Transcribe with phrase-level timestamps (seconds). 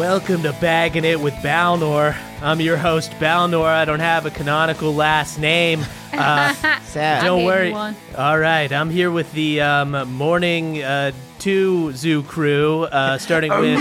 [0.00, 2.16] Welcome to Bagging It with Balnor.
[2.40, 3.66] I'm your host, Balnor.
[3.66, 5.84] I don't have a canonical last name.
[6.10, 7.22] Uh, Sad.
[7.22, 7.70] don't worry.
[7.70, 7.94] one.
[8.16, 13.78] All right, I'm here with the um, morning uh, two zoo crew, uh, starting with.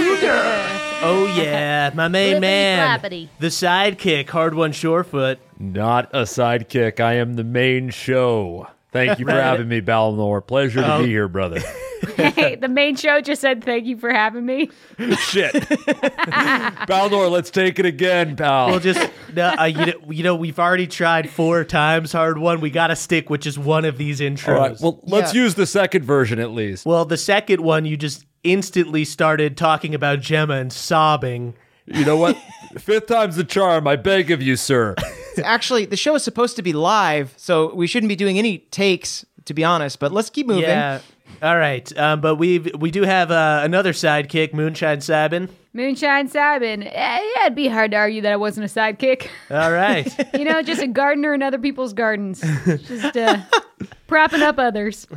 [1.02, 3.30] Oh yeah, my main Flippity man, flappity.
[3.40, 5.38] the sidekick, Hardwon Surefoot.
[5.58, 7.00] Not a sidekick.
[7.00, 8.68] I am the main show.
[8.92, 10.46] Thank you for having me, Balnor.
[10.46, 11.04] Pleasure to Oh.
[11.04, 11.62] be here, brother.
[12.16, 14.70] Hey, the main show just said thank you for having me.
[15.18, 15.54] Shit.
[15.54, 18.68] Balnor, let's take it again, pal.
[18.70, 22.62] We'll just, no, uh, you, know, you know, we've already tried four times, Hardwon.
[22.62, 24.48] We got to stick with just one of these intros.
[24.48, 24.78] All right.
[24.80, 25.42] Well, let's Yeah.
[25.44, 26.86] use the second version at least.
[26.86, 31.54] Well, the second one, you just instantly started talking about Gemma and sobbing.
[31.94, 32.38] You know what?
[32.78, 33.88] Fifth time's the charm.
[33.88, 34.96] I beg of you, sir.
[35.44, 39.26] Actually, the show is supposed to be live, so we shouldn't be doing any takes,
[39.46, 40.64] to be honest, but let's keep moving.
[40.64, 41.00] Yeah.
[41.42, 41.98] All right.
[41.98, 45.50] Um, but we we do have uh, another sidekick, Moonshine Cybin.
[45.74, 46.86] Moonshine Cybin.
[46.86, 49.28] Eh, yeah, it'd be hard to argue that I wasn't a sidekick.
[49.50, 50.08] All right.
[50.38, 52.42] You know, just a gardener in other people's gardens.
[52.66, 53.38] Just uh,
[54.08, 55.08] propping up others.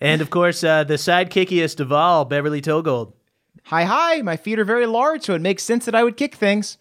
[0.00, 3.12] and of course, uh, the sidekickiest of all, Beverly Toegold.
[3.64, 4.22] Hi, hi.
[4.22, 6.78] My feet are very large, so it makes sense that I would kick things.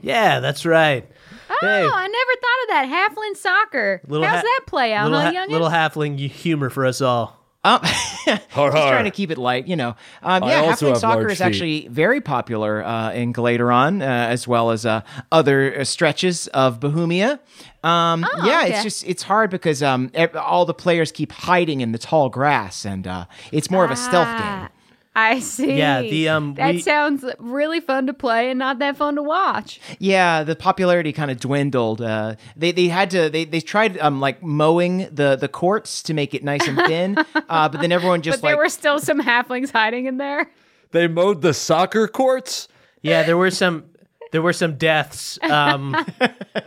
[0.00, 1.06] Yeah, that's right.
[1.50, 1.88] Oh, Hey.
[1.92, 3.10] I never thought of that.
[3.16, 4.00] Halfling soccer.
[4.06, 7.36] Little How's ha- that play out, little, huh, ha- little halfling humor for us all.
[7.64, 9.96] Um, Har, just trying to keep it light, you know.
[10.22, 11.44] Um, yeah, also halfling soccer is feet.
[11.44, 15.00] actually very popular uh, in Galateron, uh, as well as uh,
[15.32, 17.40] other uh, stretches of Bahumia.
[17.82, 18.74] Um, Oh, yeah, okay.
[18.74, 22.84] it's just it's hard because um, all the players keep hiding in the tall grass,
[22.84, 24.77] and uh, it's more of a stealth Ah, game.
[25.14, 25.76] I see.
[25.76, 29.22] Yeah, the, um, that we- sounds really fun to play and not that fun to
[29.22, 29.80] watch.
[29.98, 32.00] Yeah, the popularity kind of dwindled.
[32.00, 36.14] Uh, they they had to they, they tried um like mowing the the courts to
[36.14, 37.18] make it nice and thin,
[37.48, 40.50] uh, but then everyone just But there like were still some halflings hiding in there.
[40.92, 42.68] They mowed the soccer courts?
[43.02, 43.84] Yeah, there were some
[44.30, 45.96] there were some deaths um,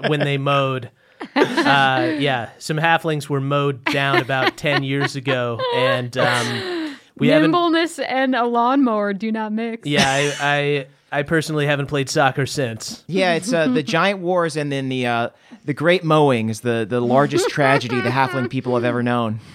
[0.07, 0.90] when they mowed.
[1.35, 7.52] Uh, yeah, some halflings were mowed down about ten years ago, and um, we haven't.
[7.52, 9.88] Nimbleness and a lawnmower do not mix.
[9.88, 10.34] Yeah, I,
[11.12, 13.04] I I personally haven't played soccer since.
[13.08, 15.30] Yeah, it's uh, the giant wars and then the uh,
[15.66, 19.40] the great mowing is the the largest tragedy the halfling people have ever known.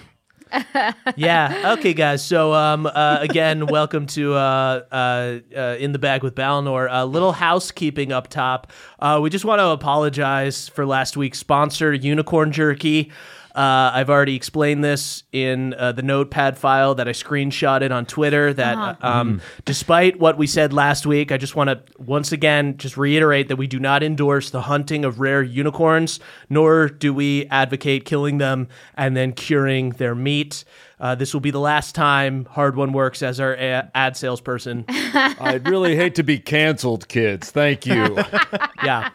[1.15, 1.73] Yeah.
[1.77, 2.25] Okay, guys.
[2.25, 6.87] So, um, uh, again, welcome to uh, uh, uh, in the bag with Balnor.
[6.89, 8.71] A little housekeeping up top.
[8.99, 13.11] Uh, we just want to apologize for last week's sponsor, Unicorn Jerky.
[13.57, 18.53] Uh, I've already explained this in uh, the notepad file that I screenshotted on Twitter.
[18.53, 22.77] That uh, um, despite what we said last week, I just want to once again
[22.77, 26.19] just reiterate that we do not endorse the hunting of rare unicorns,
[26.51, 30.63] nor do we advocate killing them and then curing their meat.
[30.99, 34.85] Uh, this will be the last time Hardwon works as our a- ad salesperson.
[34.89, 37.49] I'd really hate to be canceled, kids.
[37.49, 38.17] Thank you.
[38.83, 39.09] yeah.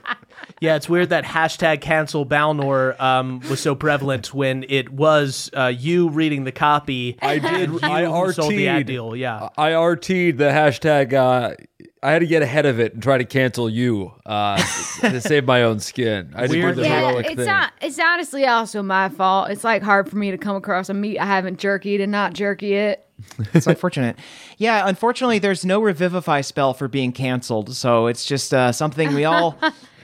[0.62, 5.66] Yeah, it's weird that hashtag cancel Balnor um, was so prevalent when it was uh,
[5.76, 7.18] you reading the copy.
[7.20, 7.70] I did.
[7.70, 8.86] You I who sold the ad RT'd.
[8.86, 9.16] deal.
[9.16, 9.48] Yeah.
[9.58, 11.56] I RT'd the hashtag uh,
[12.00, 14.56] I had to get ahead of it and try to cancel you uh,
[15.00, 16.32] to save my own skin.
[16.34, 16.76] I had to Weird.
[16.76, 17.46] the Yeah, Yeah, heroic it's thing.
[17.46, 17.72] not.
[17.80, 19.50] It's honestly also my fault.
[19.50, 22.34] It's like hard for me to come across a meat I haven't jerkied and not
[22.34, 23.04] jerky it.
[23.52, 24.16] It's unfortunate.
[24.58, 29.24] Yeah, unfortunately, there's no revivify spell for being canceled, so it's just uh, something we
[29.24, 29.56] all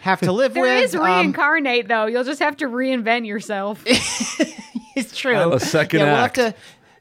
[0.02, 0.84] have to live There with.
[0.84, 2.06] is Um, reincarnate though.
[2.06, 3.82] You'll just have to reinvent yourself.
[3.86, 5.52] it's true.
[5.52, 6.54] A second yeah, we'll have to.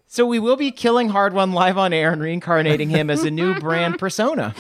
[0.08, 3.56] So we will be killing Hardwon live on air and reincarnating him as a new
[3.60, 4.56] brand persona.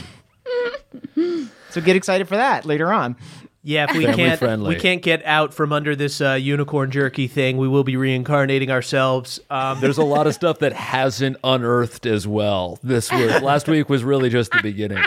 [1.69, 3.15] So get excited for that later on.
[3.63, 4.75] Yeah, if we Family can't friendly.
[4.75, 8.71] we can't get out from under this uh, unicorn jerky thing, we will be reincarnating
[8.71, 9.41] ourselves.
[9.49, 12.79] Um, There's a lot of stuff that hasn't unearthed as well.
[12.81, 15.03] This week, last week was really just the beginning.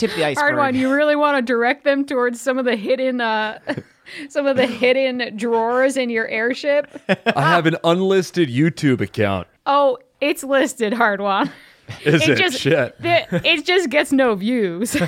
[0.00, 0.54] Tip the iceberg.
[0.54, 0.74] Hardwon.
[0.76, 3.58] You really want to direct them towards some of the hidden, uh,
[4.30, 6.88] some of the hidden drawers in your airship.
[7.08, 9.46] I have an unlisted YouTube account.
[9.66, 11.50] Oh, it's listed, Hardwon.
[12.04, 12.38] Is It it?
[12.38, 13.00] just Shit.
[13.02, 14.94] the- it just gets no views.
[14.94, 15.06] yeah,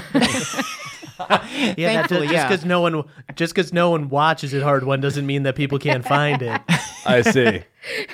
[1.21, 2.49] that, Thankfully, just yeah.
[2.49, 3.05] because no one
[3.37, 6.61] just because no one watches it Hardwon doesn't mean that people can't find it.
[7.07, 7.63] I see.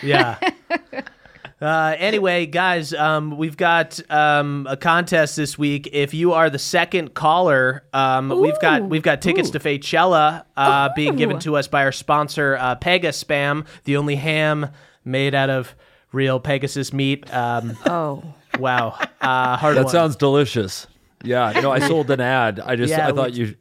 [0.02, 0.38] Yeah.
[1.60, 5.88] Uh, anyway, guys, um, we've got um, a contest this week.
[5.93, 10.90] If you are the second caller, um, we've got we've got tickets to Faychella uh,
[10.94, 14.69] being given to us by our sponsor, uh, Pegaspam, the only ham
[15.05, 15.75] made out of
[16.12, 17.32] real Pegasus meat.
[17.34, 18.22] Um, oh,
[18.61, 19.93] wow, uh, hard That one.
[19.93, 20.87] sounds delicious.
[21.25, 22.61] Yeah, no, I sold an ad.
[22.61, 23.56] I just, Yeah, I thought we- you.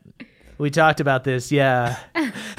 [0.60, 1.98] We talked about this, yeah.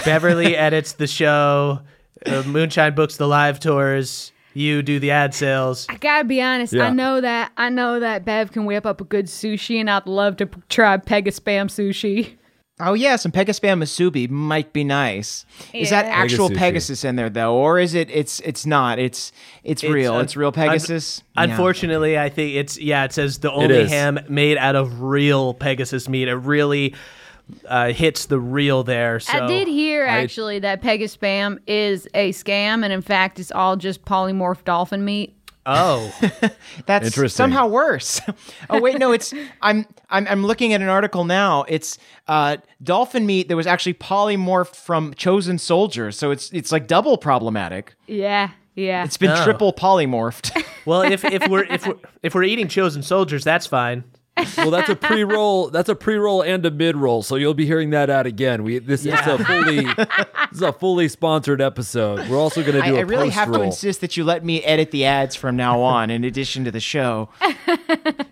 [0.05, 1.81] Beverly edits the show.
[2.25, 4.31] Uh, Moonshine books the live tours.
[4.59, 5.87] You do the ad sales.
[5.89, 6.73] I gotta be honest.
[6.73, 6.87] Yeah.
[6.87, 10.09] I know that I know that Bev can whip up a good sushi, and I'd
[10.09, 12.37] love to p- try Pegaspam sushi.
[12.81, 15.47] Oh yeah, some Pegaspam Musubi might be nice.
[15.73, 16.57] Is that actual Pegasushi.
[16.57, 18.11] Pegasus in there though, or is it?
[18.11, 18.99] It's it's not.
[18.99, 19.31] It's
[19.63, 20.15] it's, real.
[20.15, 21.23] un- it's real Pegasus.
[21.37, 21.45] Yeah.
[21.45, 23.05] Unfortunately, I think it's yeah.
[23.05, 26.27] It says the only ham made out of real Pegasus meat.
[26.27, 26.97] It really
[27.67, 29.21] uh, hits the real there.
[29.21, 33.77] So I did hear actually that Pegaspam is a scam, and in fact, it's all
[33.77, 35.35] just polymorph dolphin meat.
[35.71, 36.11] Oh,
[36.87, 37.29] That's Interesting.
[37.37, 38.23] somehow worse.
[38.71, 41.65] oh wait, no, it's I'm I'm I'm looking at an article now.
[41.69, 46.87] It's uh dolphin meat that was actually polymorphed from chosen soldiers, so it's it's like
[46.87, 47.95] double problematic.
[48.07, 49.05] Yeah, yeah.
[49.05, 49.45] It's been Oh.
[49.45, 50.65] triple polymorphed.
[50.87, 54.05] well, if if we're if we're if we're eating chosen soldiers, that's fine.
[54.57, 55.69] Well, that's a pre-roll.
[55.71, 57.23] That's a pre-roll and a mid-roll.
[57.23, 58.63] So you'll be hearing that ad again.
[58.63, 60.07] We this is a fully this
[60.53, 62.29] is a fully sponsored episode.
[62.29, 64.45] We're also going to I, do a I really have to insist that you let
[64.45, 67.29] me edit the ads from now on, in addition to the show.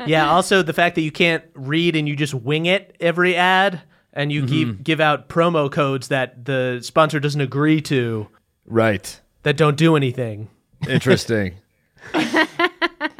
[0.06, 0.30] Yeah.
[0.30, 3.80] Also, the fact that you can't read and you just wing it every ad,
[4.12, 4.48] and you Mm-hmm.
[4.50, 8.28] keep give out promo codes that the sponsor doesn't agree to
[8.66, 9.20] Right.
[9.42, 10.48] that don't do anything.
[10.88, 11.54] Interesting.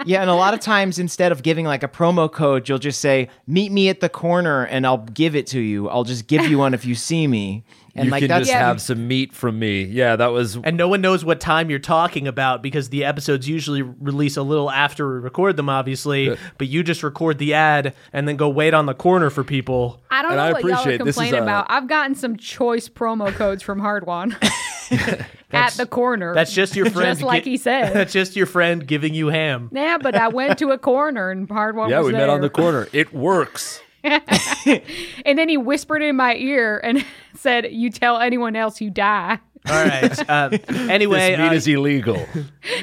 [0.06, 3.00] Yeah, and a lot of times instead of giving like a promo code, you'll just
[3.00, 5.88] say, "Meet me at the corner, and I'll give it to you.
[5.88, 7.64] I'll just give you one if you see me."
[7.98, 9.82] And like, you like can that's just have some meat from me.
[9.84, 13.48] Yeah, that was And no one knows what time you're talking about because the episodes
[13.48, 16.36] usually release a little after we record them, obviously.
[16.58, 20.02] But you just record the ad and then go wait on the corner for people.
[20.10, 21.66] I don't And know I what y'all are appreciate this is complaining a- about.
[21.70, 24.36] I've gotten some choice promo codes from Hardwon
[25.52, 26.34] at the corner.
[26.34, 27.10] That's just your friend.
[27.18, 27.92] just like gi- he said.
[27.94, 29.70] That's just your friend giving you ham.
[29.72, 32.00] yeah, but I went to a corner and Hardwon yeah.
[32.00, 32.20] was Yeah, We there.
[32.26, 32.88] met on the corner.
[32.92, 33.80] It works.
[34.04, 37.04] And then he whispered in my ear and
[37.34, 40.12] said, "You tell anyone else you die." All right.
[40.28, 40.58] Um,
[40.90, 42.26] anyway, This meat uh, is illegal.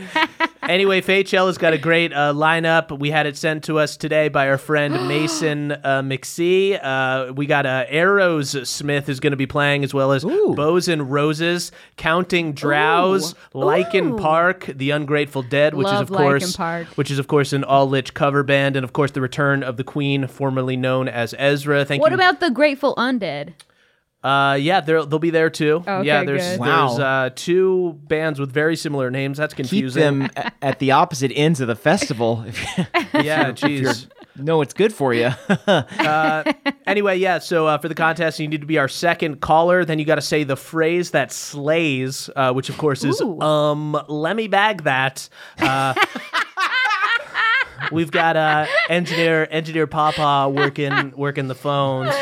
[0.64, 2.98] anyway, Faychell has got a great uh, lineup.
[2.98, 6.80] We had it sent to us today by our friend Mason uh, McSee.
[6.82, 10.88] Uh, we got uh, Arrows Smith is going to be playing as well as Bows
[10.88, 14.18] and Roses, Counting Drows, Lichen Ooh.
[14.18, 16.88] Park, The Ungrateful Dead, which Love is of course Park.
[16.96, 19.78] which is of course an all lich cover band, and of course the return of
[19.78, 21.84] the Queen, formerly known as Ezra.
[21.86, 22.18] Thank What you.
[22.18, 23.54] What about the Grateful Undead?
[24.24, 25.84] Uh, yeah, they'll they'll be there too.
[25.86, 26.60] Okay, yeah, there's good.
[26.60, 26.88] Wow.
[26.88, 29.38] there's uh, two bands with very similar names.
[29.38, 30.02] That's confusing.
[30.02, 30.46] keep confusing.
[30.46, 32.46] them at the opposite ends of the festival.
[32.48, 32.62] If
[33.14, 34.08] yeah, jeez.
[34.36, 35.30] No, it's good for you.
[36.88, 37.40] anyway, yeah.
[37.40, 39.86] So uh, for the contest, you need to be our second caller.
[39.86, 43.42] Then you got to say the phrase that slays, uh, which of course is Ooh.
[43.42, 44.02] um.
[44.08, 45.28] Let me bag that.
[45.60, 45.94] Uh,
[47.92, 52.16] we've got uh, engineer engineer Papa working working the phones.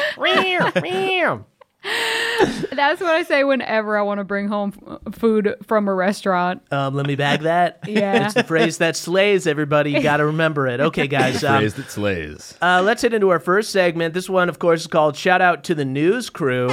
[2.90, 4.74] That's what I say whenever I want to bring home
[5.08, 6.64] f- food from a restaurant.
[6.72, 7.80] Um, let me bag that.
[7.88, 8.26] Yeah.
[8.26, 9.46] it's the phrase that slays.
[9.46, 10.80] Everybody, you got to remember it.
[10.80, 11.44] Okay, guys.
[11.44, 12.58] Um, Phrase that slays.
[12.62, 14.14] Uh, let's hit into our first segment.
[14.14, 16.70] This one, of course, is called "Shout Out to the News Crew."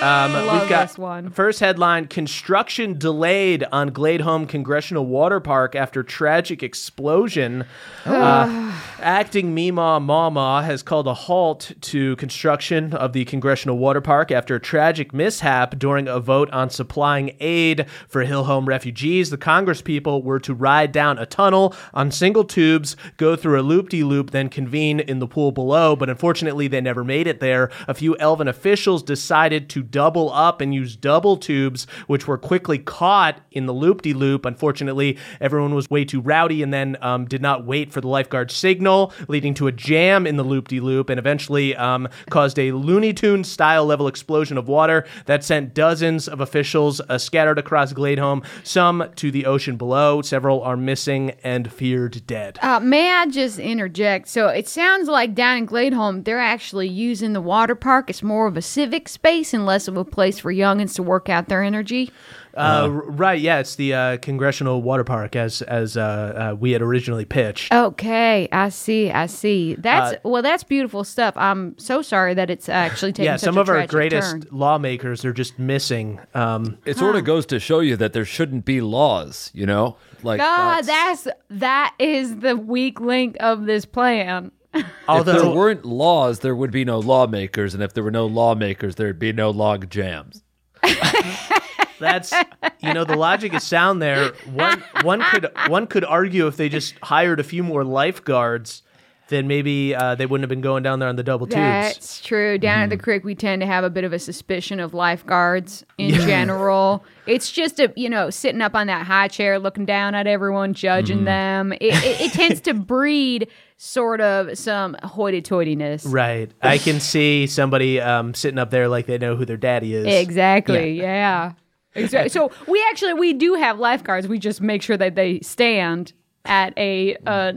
[0.00, 1.28] Um, Love we've got this one.
[1.28, 7.66] first headline: Construction delayed on Gladeholm Congressional Water Park after tragic explosion.
[8.06, 14.30] Uh, acting Mima Mama has called a halt to construction of the Congressional Water Park
[14.30, 19.28] after a tragic mishap during a vote on supplying aid for Hillhome refugees.
[19.28, 23.62] The Congress people were to ride down a tunnel on single tubes, go through a
[23.62, 25.94] loop-de-loop, then convene in the pool below.
[25.94, 27.70] But unfortunately, they never made it there.
[27.86, 32.78] A few Elven officials decided to double up and use double tubes, which were quickly
[32.78, 34.44] caught in the loop-de-loop.
[34.46, 38.50] Unfortunately, everyone was way too rowdy and then um, did not wait for the lifeguard
[38.50, 43.50] signal, leading to a jam in the loop-de-loop, and eventually um, caused a Looney Tunes
[43.50, 49.10] style level explosion of water that sent dozens of officials uh, scattered across Gladeholm, some
[49.16, 50.22] to the ocean below.
[50.22, 52.58] Several are missing and feared dead.
[52.62, 54.28] Uh, may I just interject?
[54.28, 58.10] So it sounds like down in Gladeholm, they're actually using the water park.
[58.10, 61.28] It's more of a civic space and less of a place for youngins to work
[61.28, 62.10] out their energy.
[62.56, 66.72] Uh, r- right, yeah, it's the uh, Congressional Water Park as as uh, uh, we
[66.72, 67.72] had originally pitched.
[67.72, 69.10] Okay, I see.
[69.10, 69.76] I see.
[69.76, 71.34] That's well, that's beautiful stuff.
[71.36, 74.44] I'm so sorry that it's actually taking yeah, such some a of our greatest turn.
[74.50, 76.18] lawmakers are just missing.
[76.34, 79.96] Um, It sort of goes to show you that there shouldn't be laws, you know?
[80.24, 84.50] Like God, that's that is the weak link of this plan.
[84.74, 88.94] If there weren't laws, there would be no lawmakers, and if there were no lawmakers,
[88.94, 90.42] there'd be no log jams.
[91.98, 92.32] That's
[92.80, 94.32] you know the logic is sound there.
[94.52, 98.82] One one could one could argue if they just hired a few more lifeguards,
[99.30, 101.54] then maybe uh, they wouldn't have been going down there on the double tubes.
[101.56, 102.58] That's true.
[102.58, 103.02] Down at the Mm-hmm.
[103.04, 107.04] creek, we tend to have a bit of a suspicion of lifeguards in general.
[107.26, 110.74] It's just a you know sitting up on that high chair, looking down at everyone,
[110.74, 111.24] judging Mm-hmm.
[111.24, 111.72] them.
[111.72, 116.02] It, it, it tends to breed sort of some hoity-toityness.
[116.06, 116.50] Right.
[116.60, 120.06] I can see somebody um, sitting up there like they know who their daddy is.
[120.06, 121.00] Exactly.
[121.00, 121.52] Yeah.
[121.94, 122.28] Exactly.
[122.28, 124.28] So we actually we do have lifeguards.
[124.28, 126.12] We just make sure that they stand
[126.44, 127.52] at a uh,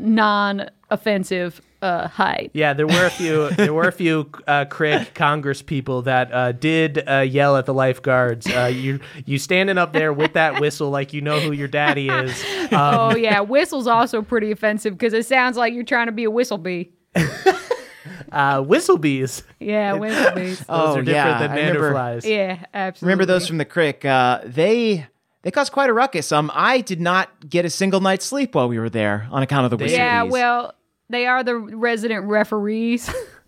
[0.94, 2.52] non-offensive uh, height.
[2.54, 3.50] Yeah, there were a few.
[3.58, 7.74] there were a few uh, Craig Congress people that uh, did uh, yell at the
[7.74, 8.48] lifeguards.
[8.48, 12.10] Uh, you you standing up there with that whistle like you know who your daddy
[12.10, 12.44] is.
[12.74, 16.24] Um, oh yeah, whistle's also pretty offensive because it sounds like you're trying to be
[16.24, 16.92] a whistle bee.
[18.32, 19.44] uh, whistle bees.
[19.60, 20.60] Yeah, whistle bees.
[20.60, 22.26] Those Oh, are different yeah, than I remember- manderflies.
[22.26, 23.06] yeah, absolutely.
[23.08, 24.06] Remember those from the crick?
[24.06, 25.06] Uh, they
[25.44, 26.32] they caused quite a ruckus.
[26.32, 29.66] Um, I did not get a single night's sleep while we were there on account
[29.66, 30.32] of the whistle Yeah, bees.
[30.32, 30.74] well,
[31.10, 33.14] they are the resident referees,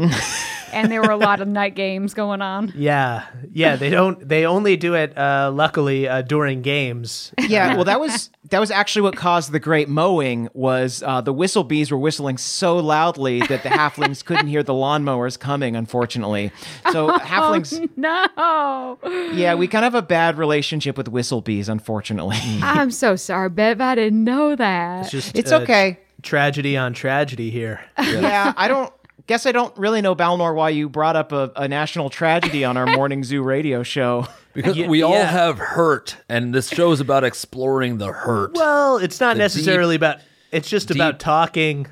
[0.74, 2.74] and there were a lot of night games going on.
[2.76, 3.76] Yeah, yeah.
[3.76, 4.28] They don't.
[4.28, 5.18] They only do it.
[5.18, 7.32] Uh, luckily, uh, during games.
[7.40, 7.76] yeah.
[7.76, 10.50] Well, that was that was actually what caused the great mowing.
[10.54, 14.74] Was uh, the whistle bees were whistling so loudly that the halflings couldn't hear the
[14.74, 15.76] lawnmowers coming.
[15.76, 16.52] Unfortunately,
[16.92, 17.90] so halflings.
[17.98, 19.00] No,
[19.34, 21.70] Yeah, we kind of have a bad relationship with whistle bees.
[21.70, 23.82] Unfortunately, I'm so sorry, Bev.
[23.82, 25.04] I didn't know that.
[25.04, 25.38] It's just.
[25.38, 26.00] it's uh, okay.
[26.22, 27.82] Tragedy on tragedy here.
[28.00, 28.92] Yeah, I don't.
[29.28, 32.78] Guess I don't really know Balnor why you brought up a, a national tragedy on
[32.78, 34.28] our morning zoo radio show.
[34.54, 35.26] Because Ye- we all yeah.
[35.32, 38.54] have hurt, and this show is about exploring the hurt.
[38.54, 40.20] Well, it's not The necessarily about.
[40.52, 41.88] It's just about talking.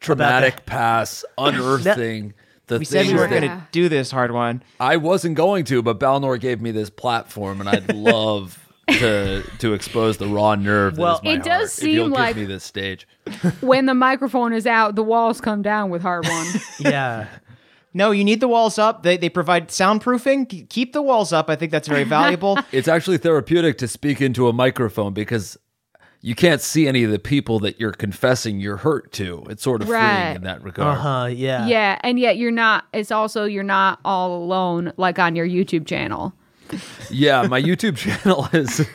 [0.00, 2.32] Traumatic past, unearthing
[2.70, 4.62] the We said things we weren't going to do this Hardwon.
[4.78, 8.59] I wasn't going to, but Balnor gave me this platform, and I'd love
[8.98, 10.98] to to expose the raw nerve.
[10.98, 13.06] Well, is my it does heart, if seem you'll like- give me this stage.
[13.60, 16.62] when the microphone is out, the walls come down with Hardwon.
[16.90, 17.26] Yeah.
[17.92, 19.02] No, you need the walls up.
[19.02, 20.68] They, they provide soundproofing.
[20.68, 21.50] Keep the walls up.
[21.50, 22.56] I think that's very valuable.
[22.72, 25.56] It's actually therapeutic to speak into a microphone because
[26.20, 29.44] you can't see any of the people that you're confessing you're hurt to.
[29.50, 30.22] It's sort of Right.
[30.22, 30.98] freeing in that Uh regard.
[30.98, 31.28] huh.
[31.32, 31.66] Yeah.
[31.66, 32.84] yeah, and yet you're not.
[32.92, 36.32] It's also you're not all alone, like on your YouTube channel.
[37.10, 38.86] Yeah, my YouTube channel is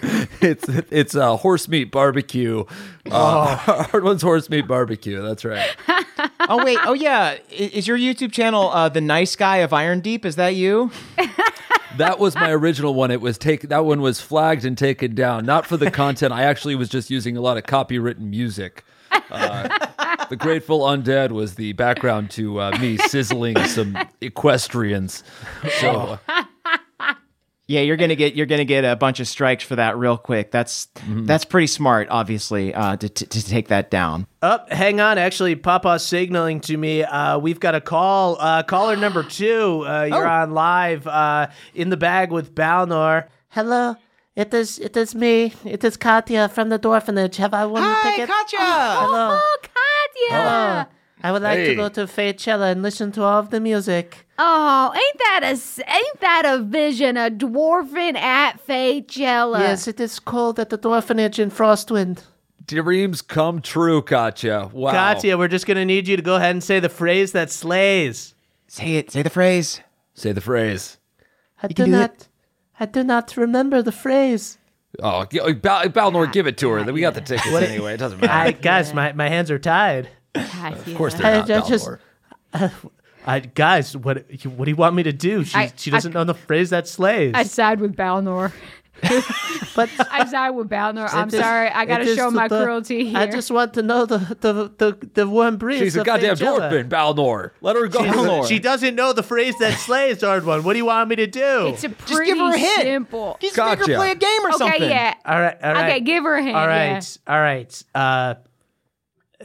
[0.42, 2.66] it's it's uh, horse meat barbecue.
[3.10, 3.56] Uh,
[3.86, 5.22] Hardwon's horse meat barbecue.
[5.22, 5.76] That's right.
[6.50, 6.80] oh wait.
[6.86, 7.38] Oh yeah.
[7.50, 10.26] Is your YouTube channel uh, the nice guy of Iron Deep?
[10.26, 10.92] Is that you?
[11.98, 13.10] That was my original one.
[13.12, 16.34] It was take that one was flagged and taken down, not for the content.
[16.34, 18.84] I actually was just using a lot of copywritten music.
[19.32, 19.70] Uh,
[20.30, 25.24] the Grateful Undead was the background to uh, me sizzling some equestrians.
[25.80, 26.20] So
[27.68, 30.52] Yeah, you're gonna get you're gonna get a bunch of strikes for that real quick.
[30.52, 34.28] That's that's pretty smart, obviously, uh, to, to to take that down.
[34.44, 35.18] Up, hang on.
[35.18, 37.04] Actually, Papa's signaling to me.
[37.04, 38.38] Uh, we've got a call.
[38.40, 39.84] Uh, caller number two.
[39.88, 40.30] Uh, you're Oh.
[40.32, 43.28] on live uh, in the bag with Balnor.
[43.50, 43.96] Hello,
[44.36, 45.54] it is it is me.
[45.64, 47.38] It is Katya from the orphanage.
[47.38, 48.30] Have I won the Hi, ticket?
[48.30, 48.60] Katya.
[48.60, 49.40] Hello.
[49.42, 50.88] Oh, Katya!
[51.24, 51.68] I would like Hey.
[51.68, 54.28] to go to Faychella and listen to all of the music.
[54.38, 57.18] Oh, ain't that a s- ain't that a vision?
[57.18, 59.60] A dwarfin at Faychella.
[59.60, 62.24] Yes, it is cold at the orphanage in Frostwind.
[62.68, 64.70] Dreams come true, Katya.
[64.74, 64.92] Wow.
[64.92, 68.34] Katya, we're just gonna need you to go ahead and say the phrase that slays.
[68.68, 69.12] Say it.
[69.12, 69.82] Say the phrase.
[70.16, 70.98] Say the phrase.
[71.64, 72.28] I can do do not.
[72.80, 74.58] I do not remember the phrase.
[75.02, 76.80] Oh, g- Balnor, give it to her.
[76.80, 77.94] Ah, we got the tickets anyway.
[77.94, 78.34] It doesn't matter.
[78.34, 80.10] I, guys, my, my hands are tied.
[80.36, 81.90] Of course they're not, I just.
[82.54, 82.72] Balnor.
[83.28, 85.44] I, guys, what what do you want me to do?
[85.44, 87.34] She I- she doesn't know the phrase that slays.
[87.36, 88.52] I side with Balnor.
[89.76, 91.12] But I side with Balnor.
[91.14, 91.68] I'm it is- sorry.
[91.70, 93.18] I gotta show my the- cruelty here.
[93.18, 95.80] I just want to know the the the, the warm breeze.
[95.80, 96.72] She's a goddamn Faychella.
[96.72, 97.52] dwarfin, Balnor.
[97.62, 98.00] Let her go.
[98.00, 98.48] Balnor.
[98.48, 100.64] she doesn't know the phrase that slays, Hardwon.
[100.64, 101.68] What do you want me to do?
[101.68, 102.82] it's a Just pretty give her a hint.
[102.84, 103.38] simple.
[103.42, 104.90] Just make her play a game or okay, something.
[104.90, 105.14] yeah.
[105.26, 105.90] all right, all right.
[105.90, 106.56] Okay, give her a hint.
[106.56, 106.94] All yeah.
[106.94, 107.84] right, all right.
[107.94, 108.36] Uh,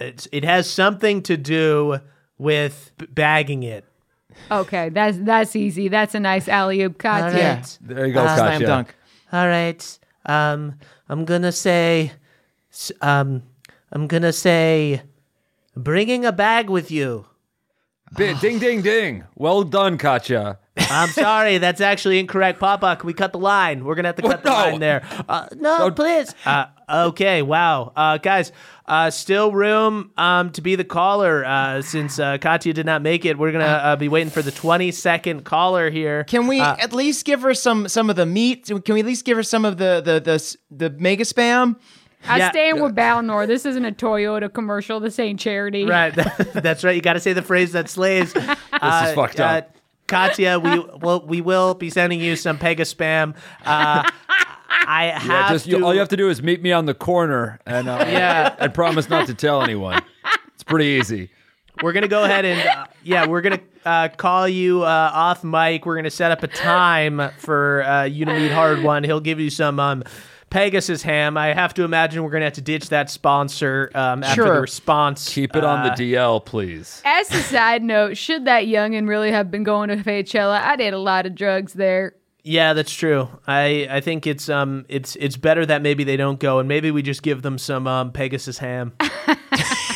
[0.01, 2.01] it's, it has something to do
[2.39, 3.85] with b- bagging it.
[4.51, 5.89] Okay, that's that's easy.
[5.89, 7.39] That's a nice alley oop All Katya.
[7.39, 7.55] Yeah.
[7.57, 7.79] right.
[7.83, 8.67] There you go, Slam Katya.
[8.67, 8.95] dunk.
[9.33, 9.99] All right.
[10.27, 10.75] Um,
[11.09, 12.13] I'm gonna say,
[13.03, 13.43] um,
[13.93, 15.03] I'm gonna say,
[15.77, 17.27] bringing a bag with you.
[18.13, 19.25] Bi- ding, ding, ding.
[19.37, 20.59] Well done, Katya.
[20.91, 22.97] I'm sorry, that's actually incorrect, Papa.
[22.99, 23.85] Can we cut the line?
[23.85, 24.43] We're gonna have to cut What?
[24.45, 24.57] the No.
[24.57, 25.03] line there.
[25.29, 26.35] Uh, No, please.
[26.45, 28.53] uh, okay, wow, uh, guys.
[28.87, 33.25] Uh, still room um, to be the caller uh, since uh, Katya did not make
[33.25, 33.39] it.
[33.39, 36.25] We're gonna uh, be waiting for the 20 second caller here.
[36.25, 38.67] Can we Uh, at least give her some some of the meat?
[38.67, 40.57] Can we at least give her some of the the the,
[40.89, 41.77] the mega spam?
[42.29, 42.51] I Yeah.
[42.51, 43.47] stand with Balnor.
[43.47, 44.99] This isn't a Toyota commercial.
[44.99, 45.87] This ain't charity.
[45.87, 46.13] Right,
[46.53, 46.95] that's right.
[46.97, 48.33] You got to say the phrase that slays.
[48.33, 49.77] this is fucked up.
[50.11, 53.35] Katya, we will we will be sending you some Pegaspam.
[53.65, 54.09] Uh,
[54.69, 55.71] I have Yeah, just to.
[55.71, 58.55] you, all you have to do is meet me on the corner and uh, Yeah.
[58.59, 60.03] and promise not to tell anyone.
[60.55, 61.31] It's pretty easy.
[61.83, 65.87] We're gonna go ahead and uh, yeah, we're gonna uh, call you uh, off mic.
[65.87, 69.05] We're gonna set up a time for uh, you to meet Hardwon.
[69.05, 70.05] He'll give you some um,
[70.51, 71.37] Pegasus ham.
[71.37, 74.55] I have to imagine we're gonna have to ditch that sponsor um, after Sure.
[74.57, 75.33] the response.
[75.33, 77.01] Keep it on the Uh, DL, please.
[77.05, 80.61] As a side note, should that youngin really have been going to Faychella?
[80.61, 82.15] I did a lot of drugs there.
[82.43, 83.29] Yeah, that's true.
[83.47, 86.91] I, I think it's um it's it's better that maybe they don't go and maybe
[86.91, 88.93] we just give them some um, Pegasus ham.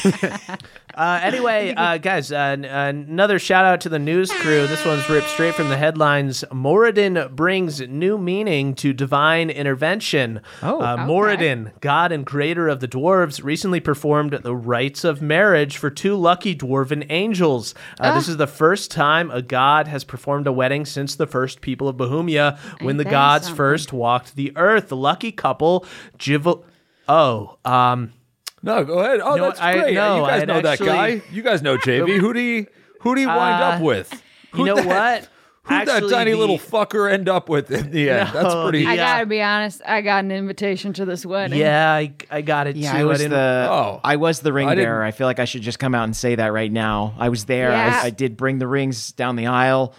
[0.95, 4.67] uh, anyway, uh, guys, uh, n- uh, another shout out to the news crew.
[4.67, 6.45] This one's ripped straight from the headlines.
[6.51, 10.41] Moradin brings new meaning to divine intervention.
[10.63, 11.03] Oh, uh, okay.
[11.03, 16.17] Moradin, god and creator of the dwarves, recently performed the rites of marriage for two
[16.17, 17.75] lucky dwarven angels.
[18.01, 21.61] Uh, This is the first time a god has performed a wedding since the first
[21.61, 23.57] people of Bahumia, when the gods something?
[23.57, 24.89] first walked the earth.
[24.89, 25.85] The lucky couple,
[26.19, 26.65] Jivel.
[27.09, 28.13] Oh, um,
[28.65, 29.21] No, go ahead.
[29.21, 29.95] Oh, No, that's I- great.
[29.95, 31.23] no, you guys I'd know that actually- guy.
[31.31, 32.19] You guys know JV.
[32.21, 32.67] Who do you
[33.01, 34.11] who do you wind Uh, up with?
[34.13, 34.19] you
[34.59, 35.29] Who'd know that- what?
[35.67, 38.31] Who'd that tiny the- little fucker end up with in the end?
[38.35, 38.87] that's No, pretty.
[38.87, 39.15] I Yeah.
[39.17, 41.59] gotta be honest, I got an invitation to this wedding.
[41.59, 42.99] Yeah, I, I got it Yeah, too.
[42.99, 44.01] I was didn't- the Oh.
[44.05, 45.03] I was the ring I bearer.
[45.03, 47.15] I feel like I should just come out and say that right now.
[47.19, 47.71] I was there.
[47.71, 48.01] Yeah.
[48.03, 49.95] I, I did bring the rings down the aisle.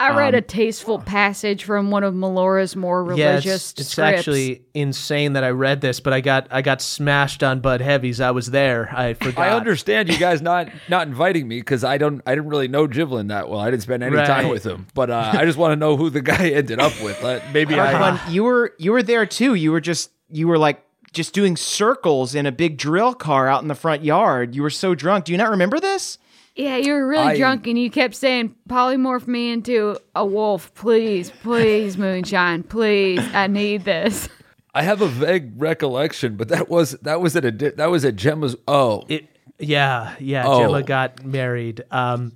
[0.00, 3.90] I read Um, a tasteful passage from one of Melora's more Yeah, religious it's, it's
[3.90, 4.18] scripts.
[4.20, 8.20] actually insane that I read this, but I got I got smashed on Bud Heavies.
[8.20, 8.88] I was there.
[8.96, 9.38] I forgot.
[9.38, 12.88] I understand you guys not not inviting me because I don't I didn't really know
[12.88, 13.60] Jivlin that well.
[13.60, 16.08] I didn't spend any time with him, but uh, I just want to know who
[16.10, 17.22] the guy ended up with.
[17.22, 18.00] Uh, maybe I.
[18.00, 19.54] When you were you were there too.
[19.54, 20.82] You were just you were like
[21.12, 24.54] just doing circles in a big drill car out in the front yard.
[24.54, 25.26] You were so drunk.
[25.26, 26.16] Do you not remember this?
[26.60, 30.74] Yeah, you were really I- drunk and you kept saying, polymorph me into a wolf,
[30.74, 34.28] please, please, Moonshine, please, I need this.
[34.74, 38.14] I have a vague recollection, but that was that was at a that was at
[38.14, 38.54] Gemma's.
[38.68, 39.26] Oh, It,
[39.58, 40.44] yeah, yeah.
[40.46, 40.60] Oh.
[40.60, 41.82] Gemma got married.
[41.90, 42.32] Um,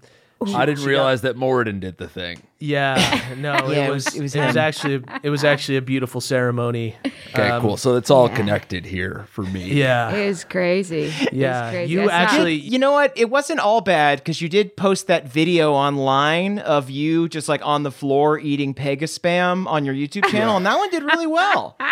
[0.54, 2.42] I didn't realize that Moradin did the thing.
[2.64, 5.76] Yeah, no, Yeah, it it was was- it it was, was actually it was actually
[5.76, 6.96] a beautiful ceremony.
[7.34, 7.76] Okay, Um, cool.
[7.76, 9.72] So it's all connected here for me.
[9.72, 11.12] Yeah, it was crazy.
[11.32, 11.92] Yeah, It's crazy.
[11.92, 13.12] you That's not- actually- You know what?
[13.16, 17.60] It wasn't all bad because you did post that video online of you just like
[17.64, 21.76] on the floor eating Pegaspam on your YouTube channel, and that one did really well.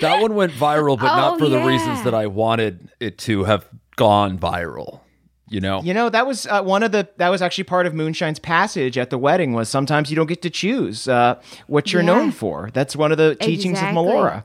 [0.00, 3.44] That one went viral, but not Oh, for the reasons that I wanted it to
[3.44, 4.98] have gone viral.
[5.48, 7.92] You know, You know, that was uh, one of the that was actually part of
[7.92, 12.00] Moonshine's passage at the wedding was sometimes you don't get to choose uh, what you're
[12.02, 12.06] Yeah.
[12.06, 12.70] known for.
[12.72, 14.00] That's one of the teachings Exactly.
[14.00, 14.44] of Melora.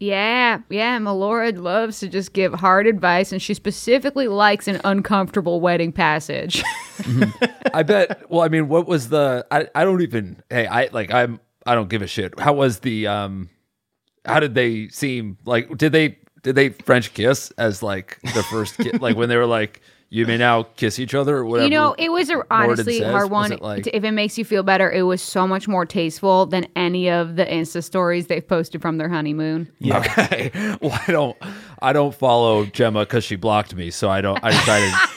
[0.00, 0.98] Yeah, yeah.
[0.98, 6.64] Melora loves to just give hard advice, and she specifically likes an uncomfortable wedding passage.
[7.72, 8.28] I bet.
[8.28, 9.46] Well, I mean, what was the?
[9.52, 10.42] I, I don't even.
[10.50, 11.12] Hey, I like.
[11.12, 11.38] I'm.
[11.64, 12.38] I don't give a shit.
[12.40, 13.06] How was the?
[13.06, 13.48] Um,
[14.24, 15.38] how did they seem?
[15.44, 16.18] Like, did they?
[16.42, 18.76] Did they French kiss as like the first?
[18.78, 19.80] Ki- like when they were like,
[20.14, 21.64] You may now kiss each other or whatever.
[21.64, 23.14] You know, it was a honestly says.
[23.14, 23.58] Hardwon.
[23.62, 27.08] like- if it makes you feel better, it was so much more tasteful than any
[27.08, 29.72] of the Insta stories they've posted from their honeymoon.
[29.84, 30.50] Okay.
[30.82, 31.36] Well, I don't.
[31.80, 34.38] I don't follow Gemma because she blocked me, so I don't.
[34.44, 34.92] I decided.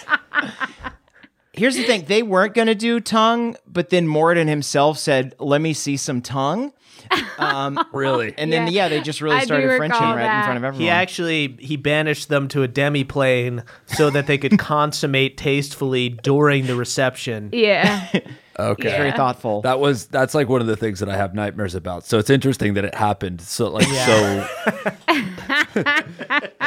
[1.58, 5.62] Here's the thing: they weren't going to do tongue, but then Moradin himself said, "Let
[5.62, 6.74] me see some tongue,"
[7.38, 8.34] um, really.
[8.38, 8.84] and then Yeah.
[8.84, 10.82] yeah, they just really I started Frenching recall right in front of everyone.
[10.82, 16.68] He actually he banished them to a demi-plane so that they could consummate tastefully during
[16.68, 17.50] the reception.
[17.54, 18.10] Yeah.
[18.58, 18.88] Okay.
[18.88, 19.64] Very thoughtful.
[19.64, 22.06] That was that's like one of the things that I have nightmares about.
[22.06, 24.48] So it's interesting that it happened so like so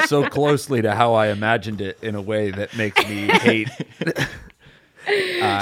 [0.07, 3.69] so closely to how I imagined it in a way that makes me hate.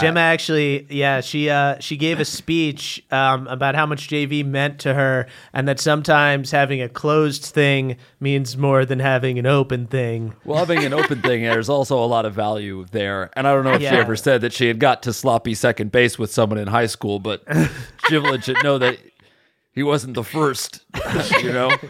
[0.00, 4.80] Gemma actually, yeah, she uh, she gave a speech um, about how much JV meant
[4.80, 9.86] to her, and that sometimes having a closed thing means more than having an open
[9.86, 10.34] thing.
[10.44, 13.30] Well, having an open thing, there's also a lot of value there.
[13.34, 15.92] And I don't know if she ever said that she had got to sloppy second
[15.92, 17.44] base with someone in high school, but
[18.08, 18.98] Jivelin should know that
[19.72, 20.84] he wasn't the first.
[21.42, 21.70] You know,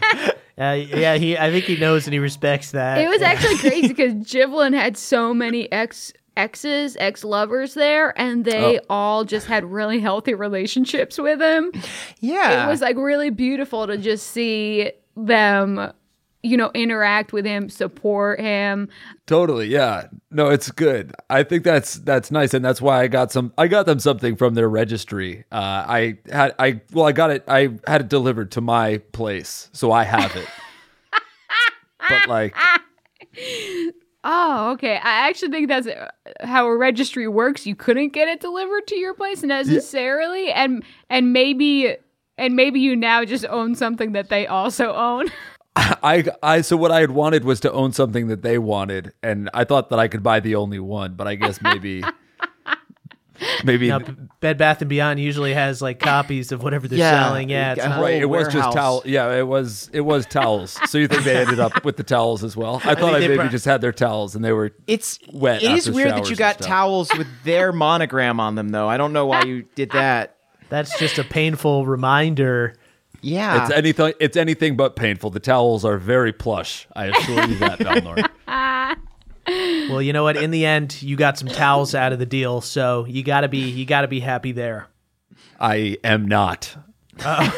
[0.59, 1.37] Uh, yeah, he.
[1.37, 2.97] I think he knows and he respects that.
[2.97, 8.45] It was actually crazy because Jivlin had so many ex exes, ex lovers there, and
[8.45, 11.71] they all just had really healthy relationships with him.
[12.19, 15.91] yeah, It was like really beautiful to just see them,
[16.43, 18.87] you know, interact with him, support him.
[19.25, 19.67] totally.
[19.67, 20.07] Yeah.
[20.29, 21.13] No, it's good.
[21.29, 23.51] I think that's that's nice, and that's why I got some.
[23.57, 25.43] I got them something from their registry.
[25.51, 25.55] Uh,
[25.87, 27.43] I had I well, I got it.
[27.47, 30.47] I had it delivered to my place, so I have it.
[32.09, 32.55] but like,
[34.29, 34.97] Oh, okay.
[34.97, 35.87] I actually think that's
[36.41, 37.65] how a registry works.
[37.65, 41.95] You couldn't get it delivered to your place necessarily, and and maybe
[42.37, 45.27] and maybe you now just own something that they also own.
[45.77, 49.49] I, I, so what I had wanted was to own something that they wanted, and
[49.53, 52.03] I thought that I could buy the only one, but I guess maybe,
[53.63, 53.99] maybe, Now,
[54.39, 57.49] Bed Bath and Beyond usually has like copies of whatever they're Yeah, selling.
[57.49, 58.21] Yeah, it's a not- whole right?
[58.21, 58.73] It was just warehouse.
[58.73, 59.03] towel.
[59.05, 60.77] Yeah, it was, it was towels.
[60.89, 62.81] So you think they ended up with the towels as well?
[62.83, 64.71] I thought I, they maybe pro- just had their towels and they were.
[64.87, 68.87] It's wet It is weird that you got towels with their monogram on them, though.
[68.87, 70.37] I don't know why you did that.
[70.69, 72.75] that's just a painful reminder.
[73.21, 74.13] Yeah, It's anything.
[74.19, 75.31] It's anything but painful.
[75.31, 76.87] The towels are very plush.
[76.95, 78.27] I assure you that, Balnor.
[79.47, 80.37] Well, you know what?
[80.37, 83.69] In the end, you got some towels out of the deal, so you gotta be
[83.69, 84.87] you gotta be happy there.
[85.59, 86.75] I am not.
[87.23, 87.49] Uh,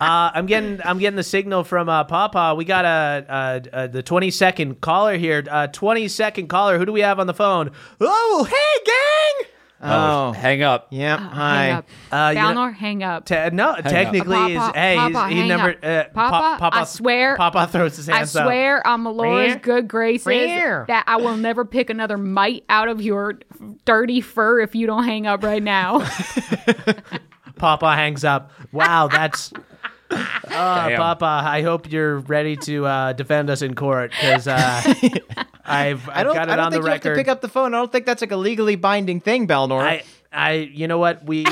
[0.00, 2.54] I'm getting I'm getting the signal from uh, Papa.
[2.56, 5.44] We got a, uh uh the 20 second caller here.
[5.48, 6.78] Uh, 20 second caller.
[6.78, 7.70] Who do we have on the phone?
[8.00, 9.50] Oh, hey gang.
[9.82, 10.88] Oh, Hang up.
[10.90, 11.16] yeah.
[11.16, 11.70] Hang Hi.
[11.72, 11.88] up.
[12.12, 13.24] Uh, you know- Balnor, hang up.
[13.24, 15.70] Te- no, technically, Papa, is hey, he's- Papa, he hang never.
[15.70, 15.76] up.
[15.84, 18.42] Uh, Papa, Papa, I swear- Papa throws his I hands up.
[18.42, 19.58] I swear on Melora's Rare.
[19.58, 20.84] good graces Rare.
[20.88, 23.38] that I will never pick another mite out of your
[23.84, 26.00] dirty fur if you don't hang up right now.
[27.56, 28.50] Papa hangs up.
[28.72, 29.52] Wow, that's.
[30.10, 35.28] Uh, Papa, I hope you're ready to uh, defend us in court because uh, I've,
[35.64, 36.34] I've I don't.
[36.34, 37.16] got it I don't on think the you have to record.
[37.20, 37.74] pick up the phone.
[37.74, 39.80] I don't think that's like a legally binding thing, Balnor.
[39.82, 41.24] I, I, you know what?
[41.24, 41.44] We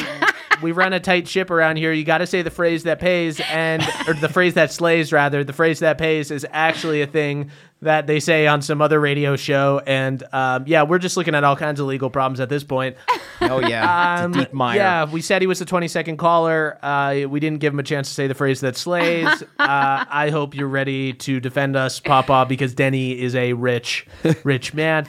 [0.62, 1.92] we run a tight ship around here.
[1.92, 5.44] You got to say the phrase that pays, and or the phrase that slays, rather.
[5.44, 9.36] The phrase that pays is actually a thing that they say on some other radio
[9.36, 9.80] show.
[9.86, 12.96] And um, yeah, we're just looking at all kinds of legal problems at this point.
[13.42, 14.76] oh yeah, Um, it's a deep mire.
[14.76, 16.78] Yeah, we said he was the 20 second caller.
[16.82, 19.26] Uh, we didn't give him a chance to say the phrase that slays.
[19.58, 24.06] uh, I hope you're ready to defend us, Papa, because Denny is a rich,
[24.42, 25.06] rich man.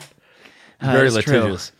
[0.81, 1.69] Very litigious.
[1.69, 1.78] true.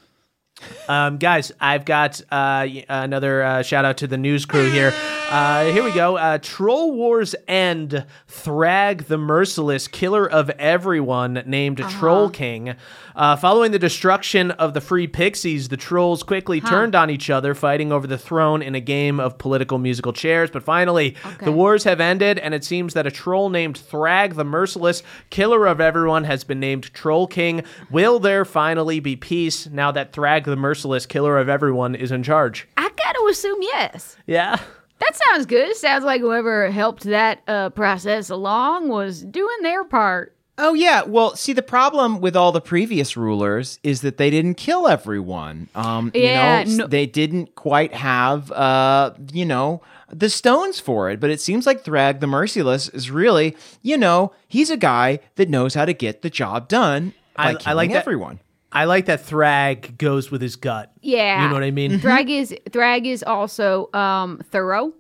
[0.88, 4.94] Um, guys, I've got uh, another uh, shout out to the news crew here.
[5.30, 6.18] Uh, here we go.
[6.18, 8.06] Uh, Troll Wars End.
[8.28, 12.76] Thrag the Merciless, killer of everyone, named Troll King.
[13.16, 17.54] Uh, following the destruction of the Free Pixies, the trolls quickly turned on each other,
[17.54, 20.50] fighting over the throne in a game of political musical chairs.
[20.50, 24.46] But finally, the wars have ended, and it seems that a troll named Thrag the
[24.46, 27.64] Merciless, killer of everyone, has been named Troll King.
[27.92, 32.24] Will there finally be peace now that Thrag the Merciless, killer of everyone, is in
[32.24, 32.68] charge?
[32.78, 34.18] I got to assume yes.
[34.28, 34.60] Yeah.
[35.00, 35.76] That sounds good.
[35.78, 40.36] Sounds like whoever helped that uh, process along was doing their part.
[40.58, 41.04] Oh yeah.
[41.04, 45.70] Well, see, the problem with all the previous rulers is that they didn't kill everyone.
[45.74, 49.82] Um, Yeah, you know, no- they didn't quite have, uh, you know,
[50.12, 51.22] the stones for it.
[51.22, 55.48] But it seems like Thrag the Merciless is really, you know, he's a guy that
[55.48, 58.40] knows how to get the job done by I- I killing like that- everyone.
[58.72, 60.92] I like that Thrag goes with his gut.
[61.02, 61.42] Yeah.
[61.42, 62.00] You know what I mean?
[62.00, 64.94] Thrag is Thrag is also um, thorough.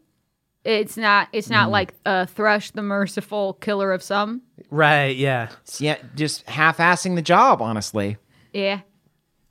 [0.65, 1.29] It's not.
[1.32, 4.41] It's not like uh, Thrush, the merciful killer of some.
[4.69, 5.49] Right, yeah.
[5.79, 8.17] Yeah, just half-assing the job, honestly.
[8.53, 8.82] Yeah.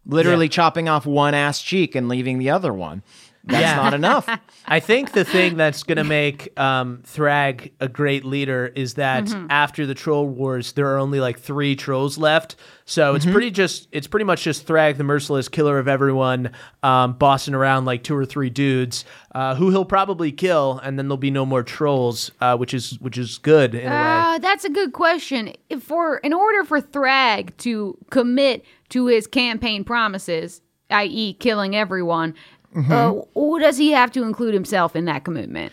[0.05, 3.03] Literally chopping off one ass cheek and leaving the other one.
[3.49, 3.77] That's Yeah.
[3.77, 4.29] not enough.
[4.67, 9.25] I think the thing that's going to make um, Thrag a great leader is that
[9.25, 9.47] Mm-hmm.
[9.51, 12.57] after the Troll Wars, there are only like three trolls left.
[12.85, 16.51] So it's pretty just it's pretty much just Thrag, the merciless killer of everyone,
[16.83, 21.07] um, bossing around like two or three dudes uh, who he'll probably kill, and then
[21.09, 23.97] there'll be no more trolls, uh, which is which is good in a way.
[23.97, 25.53] Uh, that's a good question.
[25.69, 32.35] If for in order for Thrag to commit to his campaign promises, i.e., killing everyone,
[32.77, 35.73] uh, or does he have to include himself in that commitment?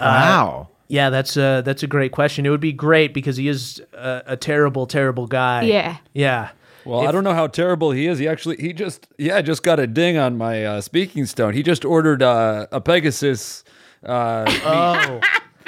[0.00, 0.68] wow.
[0.88, 2.46] Yeah, that's a that's a great question.
[2.46, 5.62] It would be great because he is a, a terrible, terrible guy.
[5.62, 5.96] Yeah.
[6.12, 6.50] yeah.
[6.84, 8.20] Well, I don't know how terrible he is.
[8.20, 11.52] He actually, he just, yeah, just got a ding on my uh, speaking stone.
[11.52, 13.64] He just ordered uh, a Pegasus.
[14.04, 15.20] Uh, Oh,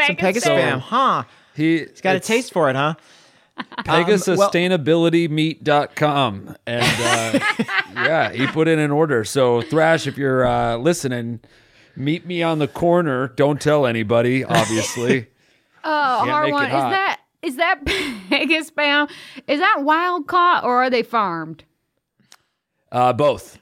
[0.06, 1.24] Some Pegasus spam, huh?
[1.56, 2.94] he, He's got a taste for it, huh?
[3.84, 6.56] PegaSustainabilityMeat.com.
[6.66, 7.40] And uh,
[7.94, 9.24] yeah, he put in an order.
[9.24, 11.40] So, Thrash, if you're uh, listening,
[11.96, 13.28] meet me on the corner.
[13.28, 15.26] Don't tell anybody, obviously.
[15.84, 16.64] Oh, Can't hard make one.
[16.64, 16.90] it Is hot.
[16.90, 17.84] that is that
[18.28, 19.08] Pegasus spam?
[19.46, 21.62] Is that wild caught or are they farmed?
[22.90, 23.58] Uh, both.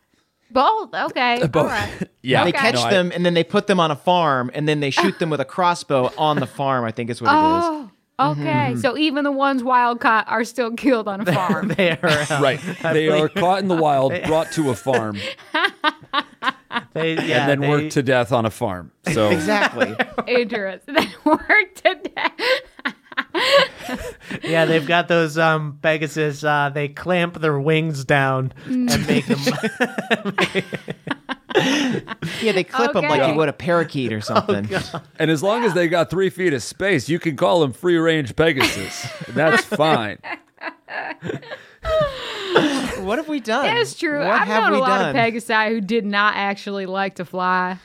[0.51, 0.95] Both.
[0.95, 1.41] Okay.
[1.47, 1.57] Both.
[1.57, 2.09] All right.
[2.23, 2.45] Yeah.
[2.45, 2.59] They Okay.
[2.59, 4.89] catch No, I- them and then they put them on a farm and then they
[4.91, 6.85] shoot them with a crossbow on the farm.
[6.87, 7.91] I think is what it is.
[8.19, 8.77] Okay.
[8.77, 11.69] So even the ones wild caught are still killed on a farm.
[11.69, 11.99] they are.
[12.07, 12.61] uh, Right.
[12.83, 15.19] They are caught in the wild, brought to a farm,
[16.95, 18.91] They, yeah, and then they, worked to death on a farm.
[19.13, 19.95] So, Exactly.
[20.27, 20.95] Interesting.
[20.95, 22.33] That worked to death.
[24.43, 26.43] Yeah, they've got those um Pegasus.
[26.43, 29.39] Uh, they clamp their wings down and make them.
[32.43, 33.33] yeah, they clip them like Okay.
[33.33, 34.69] you would a parakeet or something.
[35.19, 37.97] and as long as they got three feet of space, you can call them free
[37.97, 39.07] range Pegasus.
[39.29, 40.19] That's fine.
[43.01, 43.65] what have we done?
[43.65, 44.19] That's true.
[44.19, 45.09] What I've have known a lot done?
[45.11, 47.79] of Pegasi who did not actually like to fly.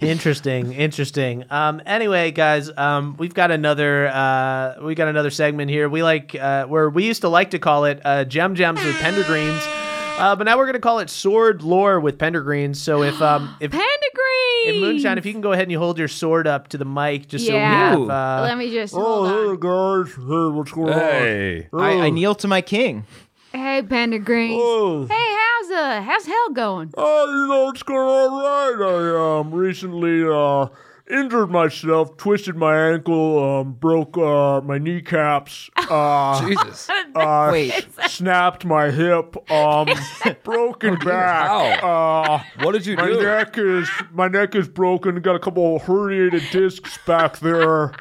[0.00, 1.44] interesting, interesting.
[1.50, 5.88] Um, anyway, guys, um, we've got another uh, we got another segment here.
[5.88, 8.94] We like uh, where we used to like to call it uh, gem gems with
[8.96, 9.87] pendergreens.
[10.18, 12.74] Uh, but now we're gonna call it sword lore with Pendergreen.
[12.76, 14.74] So if um if Panda green.
[14.76, 16.84] if Moonshine, if you can go ahead and you hold your sword up to the
[16.84, 17.92] mic, just Yeah.
[17.92, 18.10] so we have.
[18.10, 19.60] Uh, Let me just hold on.
[19.60, 20.22] guys, hey,
[20.56, 20.98] what's going on?
[20.98, 21.68] Hey.
[21.72, 23.04] I, I kneel to my king.
[23.52, 24.60] Hey, Panda Greens.
[24.62, 25.06] Oh.
[25.06, 26.92] Hey, how's uh, how's hell going?
[26.98, 29.38] Oh, you know, it's going all right.
[29.38, 30.66] I um recently uh
[31.10, 36.88] injured myself, twisted my ankle, um broke uh my kneecaps, uh, Jesus.
[37.14, 37.86] uh Wait.
[38.06, 39.88] snapped my hip, um
[40.44, 41.48] broken back.
[41.82, 43.22] Uh What did you my do?
[43.22, 45.20] neck is my neck is broken.
[45.20, 47.94] Got a couple herniated discs back there.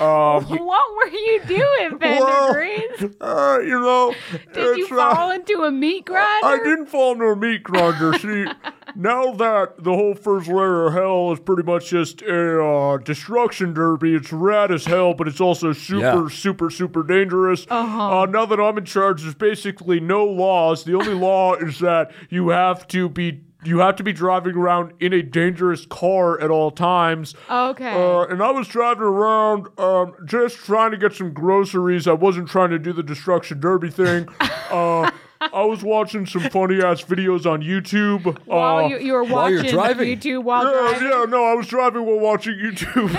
[0.00, 3.14] Um, What were you doing, Panda Well, Greens?
[3.20, 4.14] uh, you know,
[4.52, 6.46] Did you uh, fall into a meat grinder?
[6.46, 8.14] I didn't fall into a meat grinder.
[8.14, 8.46] See,
[8.94, 13.72] now that the whole first layer of hell is pretty much just a uh, destruction
[13.74, 16.28] derby, it's rad as hell, but it's also super, Yeah.
[16.28, 17.66] super, super dangerous.
[17.70, 18.26] Uh-huh.
[18.26, 20.84] now that I'm in charge, there's basically no laws.
[20.84, 23.42] The only law is that you have to be.
[23.64, 27.36] You have to be driving around in a dangerous car at all times.
[27.48, 27.92] Okay.
[27.92, 32.08] Uh, and I was driving around um, just trying to get some groceries.
[32.08, 34.28] I wasn't trying to do the destruction derby thing.
[34.70, 35.08] uh,
[35.52, 38.38] I was watching some funny ass videos on YouTube.
[38.46, 40.18] while uh, you, you were while you're watching driving.
[40.18, 41.08] YouTube while yeah, driving.
[41.08, 43.10] yeah, no, I was driving while watching YouTube.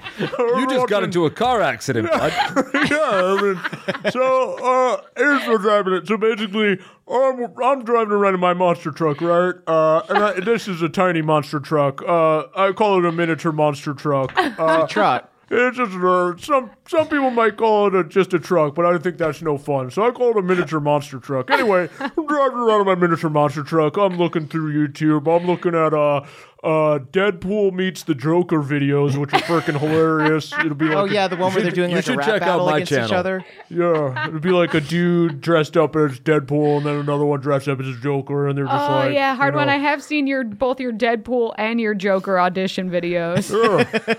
[0.20, 2.32] You just got into a car accident, bud.
[2.90, 6.04] yeah, I mean, so uh, here's what's happening.
[6.04, 6.78] So basically,
[7.10, 9.54] I'm, I'm driving around in my monster truck, right?
[9.66, 12.02] Uh, and I, this is a tiny monster truck.
[12.02, 14.32] Uh, I call it a miniature monster truck.
[14.36, 15.29] Uh, Trot.
[15.52, 18.96] It's just uh, some some people might call it a, just a truck, but I
[18.98, 19.90] think that's no fun.
[19.90, 21.50] So I call it a miniature monster truck.
[21.50, 23.96] Anyway, I'm driving around in my miniature monster truck.
[23.96, 25.26] I'm looking through YouTube.
[25.26, 26.20] I'm looking at uh
[26.62, 30.52] uh Deadpool meets the Joker videos, which are freaking hilarious.
[30.52, 32.26] It'll be like Oh a- yeah, the one where they're doing you like a rap
[32.26, 33.44] check out battle my against each other.
[33.70, 37.66] yeah, it'd be like a dude dressed up as Deadpool, and then another one dressed
[37.66, 39.68] up as a Joker, and they're just Oh like, yeah, hard you one.
[39.68, 43.50] I have seen your both your Deadpool and your Joker audition videos.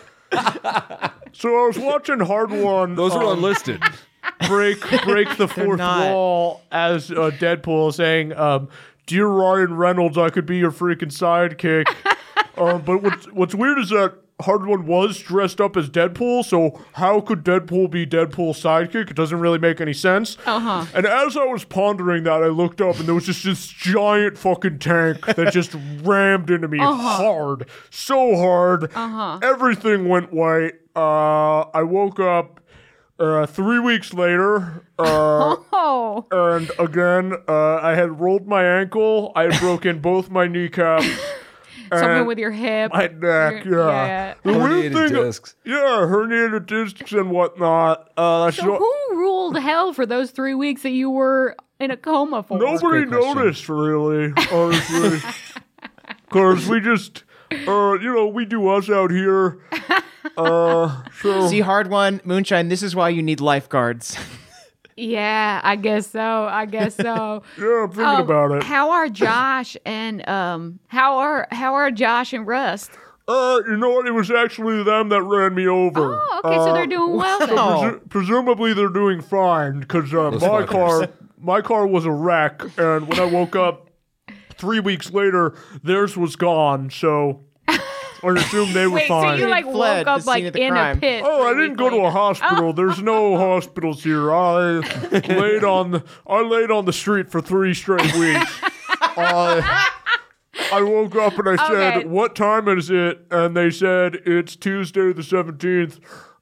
[1.34, 2.96] So I was watching Hardwon.
[2.96, 3.82] Those are um, unlisted.
[4.48, 6.12] break break the fourth not.
[6.12, 8.70] wall as uh, Deadpool saying, um,
[9.08, 11.88] "Dear Ryan Reynolds, I could be your freaking sidekick."
[12.58, 17.22] um, but what's what's weird is that Hardwon was dressed up as Deadpool, so how
[17.22, 19.10] could Deadpool be Deadpool's sidekick?
[19.10, 20.38] It doesn't really make any sense.
[20.46, 20.86] Uh huh.
[20.94, 24.38] And as I was pondering that, I looked up and there was just this giant
[24.38, 28.86] fucking tank that just rammed into me hard, so hard.
[28.96, 29.40] Uh huh.
[29.42, 30.74] Everything went white.
[30.96, 32.60] Uh, I woke up
[33.20, 39.32] uh, three weeks later, uh, Oh, and again, uh, I had rolled my ankle.
[39.36, 41.08] I had broken both my kneecaps.
[42.00, 42.92] something and with your hip.
[42.94, 43.66] my neck.
[43.66, 44.06] Your- Yeah.
[44.06, 44.34] yeah.
[44.44, 45.56] The weird Herniated thing, discs.
[45.66, 45.76] yeah,
[46.08, 48.10] herniated discs and whatnot.
[48.18, 51.98] Uh, So so- who ruled hell for those three weeks that you were in a
[51.98, 52.58] coma for?
[52.60, 53.36] Nobody great question.
[53.36, 55.20] noticed, really, honestly.
[56.30, 57.24] Because we just,
[57.68, 59.60] uh, you know, we do us out here.
[60.38, 62.70] Uh, so, See, Hardwon, moonshine.
[62.70, 64.18] This is why you need lifeguards.
[65.02, 66.22] Yeah, I guess so.
[66.46, 67.44] I guess so.
[67.60, 68.64] yeah, I'm thinking Um, about it.
[68.64, 72.92] How are Josh and um how are how are Josh and Rust?
[73.28, 74.08] Uh, you know what?
[74.08, 76.20] It was actually them that ran me over.
[76.22, 77.50] Oh, okay, so they're doing well then.
[77.52, 77.56] Oh.
[77.82, 81.08] Presu- presumably they're doing fine because uh, my car,
[81.40, 83.90] my car was a wreck, and when I woke up
[84.56, 86.90] three weeks later, theirs was gone.
[86.90, 87.46] So
[88.24, 89.40] I assume they were Wait, so fine.
[89.40, 90.98] you like fled woke the up scene like of the in crime.
[90.98, 91.24] a pit?
[91.26, 92.10] Oh, I three didn't weeks go to a later.
[92.12, 92.74] hospital.
[92.82, 94.32] There's no hospitals here.
[94.34, 94.80] I
[95.28, 98.52] laid on the I laid on the street for three straight weeks.
[99.02, 99.88] I
[100.74, 102.08] I woke up and I said, Okay.
[102.08, 106.00] "What time is it?" And they said, "It's Tuesday the 17th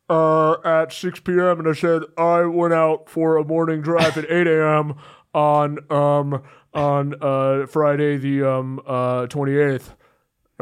[0.10, 4.30] uh, at 6 p.m." And I said, "I went out for a morning drive at
[4.30, 4.96] 8 a.m.
[5.34, 6.42] on um
[6.74, 9.96] on uh, Friday the um uh 28th."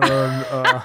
[0.02, 0.82] And uh,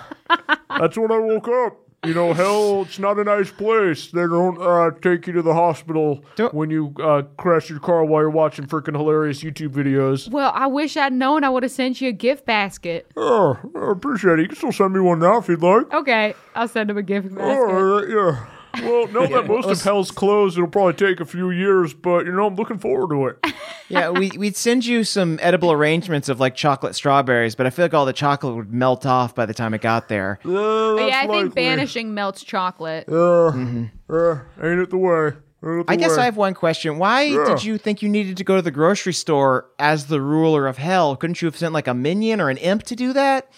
[0.79, 1.79] that's when I woke up.
[2.05, 4.09] You know, hell, it's not a nice place.
[4.11, 8.05] They don't uh, take you to the hospital Don't- when you uh, crash your car
[8.05, 10.29] while you're watching freaking hilarious YouTube videos.
[10.29, 11.45] Well, I wish I'd known.
[11.45, 13.07] I would have sent you a gift basket.
[13.17, 14.43] Oh, I appreciate it.
[14.43, 15.93] You can still send me one now if you'd like.
[15.95, 17.45] Okay, I'll send him a gift basket.
[17.47, 17.67] All
[18.01, 18.47] right, yeah.
[18.81, 22.33] Well, now that most of hell's closed, it'll probably take a few years, but you
[22.33, 23.55] know, I'm looking forward to it.
[23.89, 27.85] yeah, we, we'd send you some edible arrangements of like chocolate strawberries, but I feel
[27.85, 30.39] like all the chocolate would melt off by the time it got there.
[30.45, 33.05] Uh, yeah, But yeah, I think banishing melts chocolate.
[33.11, 35.33] Yeah, yeah, ain't it the way?
[35.65, 36.23] Ain't it the I guess way?
[36.23, 36.99] I have one question.
[36.99, 37.45] Why Yeah.
[37.45, 40.79] did you think you needed to go to the grocery store as the ruler of
[40.79, 41.15] hell?
[41.17, 43.49] Couldn't you have sent like a minion or an imp to do that?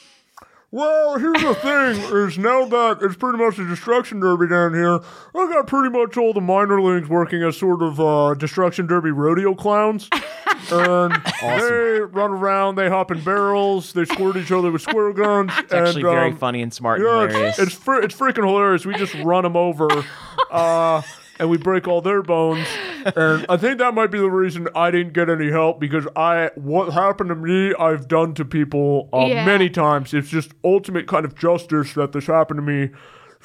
[0.75, 4.99] Well, here's the thing: is now that it's pretty much a destruction derby down here,
[5.33, 9.55] I got pretty much all the minorlings working as sort of uh, destruction derby rodeo
[9.55, 10.09] clowns,
[10.73, 15.53] and they run around, they hop in barrels, they squirt each other with square guns.
[15.59, 17.59] It's actually very um, funny and smart Yeah, and hilarious.
[17.61, 18.85] it's it's, fr- it's freaking hilarious.
[18.85, 19.87] We just run them over,
[20.51, 21.03] uh,
[21.39, 22.67] and we break all their bones.
[23.17, 26.51] And I think that might be the reason I didn't get any help because I
[26.55, 29.45] what happened to me I've done to people uh, Yeah.
[29.47, 30.15] many times.
[30.15, 32.91] It's just ultimate kind of justice that this happened to me.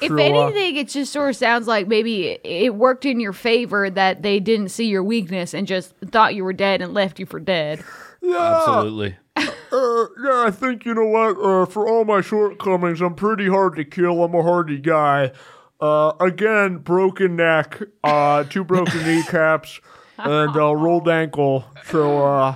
[0.02, 3.90] If anything, it just sort of sounds like maybe it- it worked in your favor
[3.90, 7.26] that they didn't see your weakness and just thought you were dead and left you
[7.26, 7.84] for dead.
[8.22, 9.16] yeah, Absolutely.
[9.36, 11.36] Uh, yeah, I think you know what.
[11.38, 14.24] Uh, for all my shortcomings, I'm pretty hard to kill.
[14.24, 15.32] I'm a hardy guy.
[15.80, 19.80] Uh, again, broken neck, uh, two broken kneecaps,
[20.18, 21.64] and uh, rolled ankle.
[21.86, 22.54] So,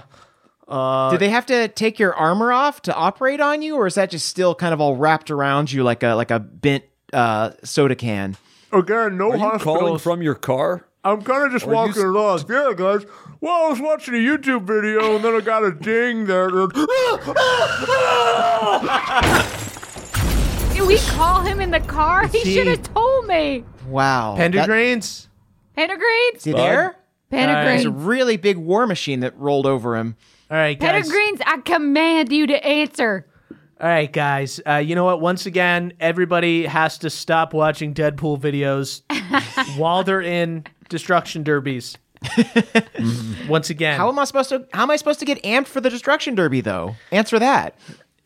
[0.68, 3.94] uh, Did they have to take your armor off to operate on you, or is
[3.94, 7.50] that just still kind of all wrapped around you like a like a bent uh,
[7.62, 8.36] soda can?
[8.72, 10.02] again, no Are you calling hospitals.
[10.02, 10.86] from your car?
[11.04, 12.44] I'm kind of just Are you walking s- along.
[12.48, 13.06] Yeah, guys.
[13.40, 16.48] Well, I was watching a YouTube video, and then I got a ding there.
[20.84, 22.26] Did we call him in the car?
[22.26, 23.64] He he- should have told me.
[23.88, 25.28] Wow, That- Pendergrains?
[25.74, 26.36] Pettigreens?
[26.36, 26.96] Is he there?
[27.30, 30.14] There's a really big war machine that rolled over him.
[30.50, 31.08] All right, guys.
[31.08, 33.26] Pettigreens, I command you to answer.
[33.80, 34.60] All right, guys.
[34.68, 35.22] Uh, you know what?
[35.22, 39.00] Once again, everybody has to stop watching Deadpool videos
[39.78, 41.96] while they're in destruction derbies.
[43.48, 44.66] Once again, How am I supposed to?
[44.74, 46.94] How am I supposed to get amped for the destruction derby though?
[47.10, 47.74] Answer that.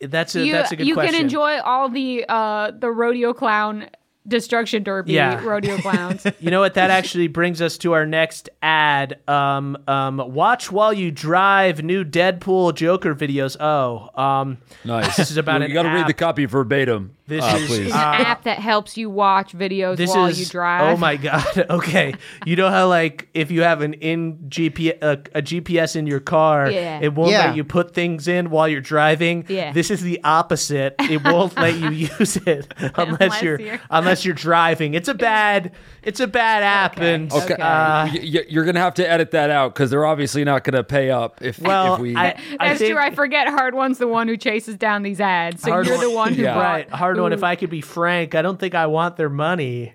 [0.01, 0.87] That's a You, that's a good question.
[0.87, 1.13] you question.
[1.13, 3.89] can enjoy all the uh, the rodeo clown
[4.27, 5.43] destruction derby Yeah.
[5.43, 6.25] rodeo clowns.
[6.39, 6.75] You know what?
[6.75, 9.19] That actually brings us to our next ad.
[9.27, 13.57] Um, um, watch while you drive new Deadpool Joker videos.
[13.59, 15.15] Oh, um, Nice.
[15.17, 17.15] This is about you, got to read the copy verbatim.
[17.29, 17.79] This uh, is- please.
[17.87, 20.93] It's an app that helps you watch videos this while is you drive.
[20.93, 21.45] oh my god.
[21.69, 22.13] Okay,
[22.45, 26.19] you know how like if you have an in GPS a, a GPS in your
[26.19, 26.99] car, Yeah.
[27.01, 27.47] it won't Yeah.
[27.47, 29.45] let you put things in while you're driving.
[29.47, 29.71] Yeah.
[29.71, 30.95] This is the opposite.
[30.99, 31.89] It won't let you
[32.19, 34.93] use it unless, Unless you're, you're- unless you're driving.
[34.95, 38.95] It's a bad it's a bad app and Okay, uh, y- y- you're gonna have
[38.95, 42.15] to edit that out because they're obviously not gonna pay up if, well, if we.
[42.15, 43.01] I, I That's think, true.
[43.01, 45.61] I forget Hardwon's the one who chases down these ads.
[45.61, 46.53] So Hard you're One- the one who Yeah.
[46.55, 46.63] bought.
[46.63, 46.89] Right,
[47.23, 47.33] Hardwon.
[47.33, 49.93] If I could be frank, I don't think I want their money.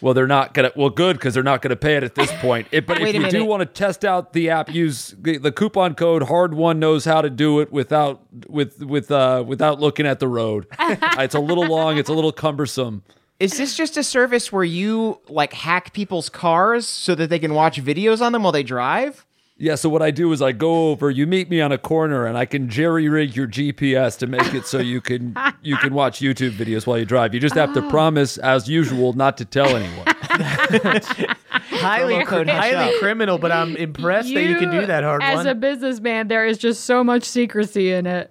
[0.00, 0.70] well, they're not gonna.
[0.76, 2.68] Well, good because they're not gonna pay it at this point.
[2.70, 5.50] It, but if a you do want to test out the app, use the, the
[5.50, 6.22] coupon code.
[6.22, 10.66] Hardwon knows how to do it without with with uh without looking at the road.
[10.78, 11.98] Uh, it's a little long.
[11.98, 13.02] It's a little cumbersome.
[13.40, 17.54] Is this just a service where you like hack people's cars so that they can
[17.54, 19.26] watch videos on them while they drive?
[19.58, 22.26] Yeah, so what I do is I go over, you meet me on a corner
[22.26, 25.94] and I can jerry rig your GPS to make it so you can you can
[25.94, 27.32] watch YouTube videos while you drive.
[27.32, 27.88] You just have to oh.
[27.88, 30.04] promise as usual not to tell anyone.
[31.48, 35.22] highly, code highly criminal, but I'm impressed that you can do that Hardwon.
[35.22, 35.46] As one.
[35.46, 38.30] a businessman, there is just so much secrecy in it.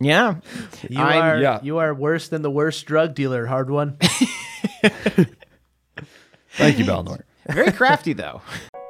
[0.00, 0.36] Yeah.
[0.86, 1.60] you I'm- are yeah.
[1.62, 3.98] you are worse than the worst drug dealer, Hardwon.
[6.50, 7.22] Thank you, Balnor.
[7.46, 8.42] Very crafty though.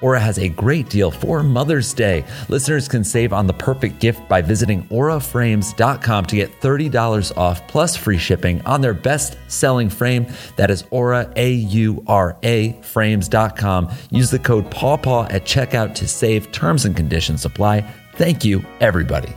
[0.00, 2.24] Aura has a great deal for Mother's Day.
[2.48, 7.96] Listeners can save on the perfect gift by visiting auraframes.com to get $30 off plus
[7.96, 10.26] free shipping on their best selling frame.
[10.56, 13.90] That is Aura, A U R A, frames.com.
[14.10, 16.52] Use the code PAWPAW at checkout to save.
[16.52, 17.80] Terms and conditions apply.
[18.14, 19.34] Thank you, everybody.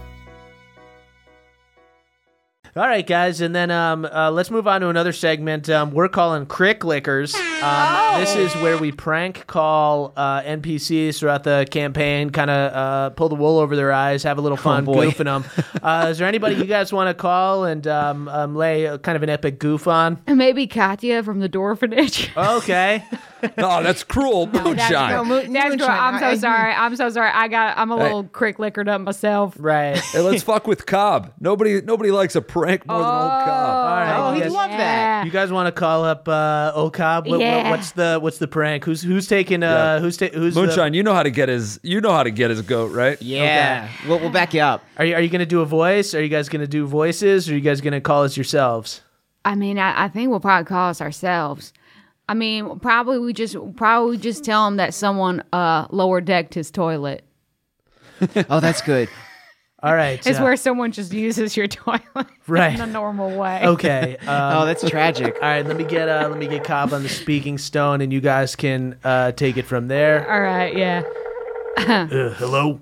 [2.74, 5.70] All right, guys, and then um, uh, let's move on to another segment.
[5.70, 7.36] Um, we're calling Crick Lickers.
[7.36, 13.10] Um, This is where we prank call uh, NPCs throughout the campaign, kind of uh,
[13.10, 15.10] pull the wool over their eyes, have a little fun boy.
[15.12, 15.44] goofing them.
[15.82, 19.16] Uh, is there anybody you guys want to call and um, um, lay a, kind
[19.16, 20.22] of an epic goof on?
[20.28, 22.30] Maybe Katya from the Dorphanage.
[22.58, 23.04] Okay.
[23.58, 24.48] Oh, that's cruel.
[24.48, 25.10] Moonshine.
[25.12, 25.86] No, mo- That's cool.
[25.88, 26.74] I'm so I- I- sorry.
[26.74, 27.30] I'm so sorry.
[27.34, 27.78] I got.
[27.78, 29.56] I'm a little crick liquored up myself.
[29.60, 29.98] right.
[29.98, 31.34] Hey, let's fuck with Cobb.
[31.40, 33.48] Nobody nobody likes a prank more than old Cobb.
[33.48, 34.16] All right.
[34.18, 35.26] Oh, you he'd guys, love that.
[35.26, 37.22] you guys want to call up uh, Ocob?
[37.28, 37.70] What, what- Yeah.
[37.70, 38.84] what's the what's the prank?
[38.86, 40.00] Who's who's taking uh Yeah.
[40.00, 42.32] who's ta- who's the- Moonshine, you know how to get his you know how to
[42.32, 43.22] get his goat, right?
[43.22, 43.88] Yeah.
[44.08, 44.84] We'll, we'll back you up.
[44.98, 46.14] Are you, are you going to do a voice?
[46.14, 47.50] Are you guys going to do voices?
[47.50, 49.02] Or are you guys going to call us yourselves?
[49.44, 51.74] I mean, I, I think we'll probably call us ourselves.
[52.32, 56.72] I mean, probably we just probably just tell him that someone uh lower decked his
[56.72, 57.26] toilet.
[58.50, 59.10] Oh, that's good.
[59.84, 60.26] All right.
[60.26, 62.74] It's uh, where someone just uses your toilet Right.
[62.76, 63.62] in a normal way.
[63.66, 64.16] Okay.
[64.28, 64.28] Um,
[64.62, 65.34] Oh, that's tragic.
[65.42, 65.66] all right.
[65.66, 68.56] Let me get uh, let me get Cobb on the speaking stone, and you guys
[68.56, 70.32] can uh, take it from there.
[70.32, 70.74] All right.
[70.78, 71.04] Yeah.
[71.78, 72.06] Uh,
[72.36, 72.80] hello.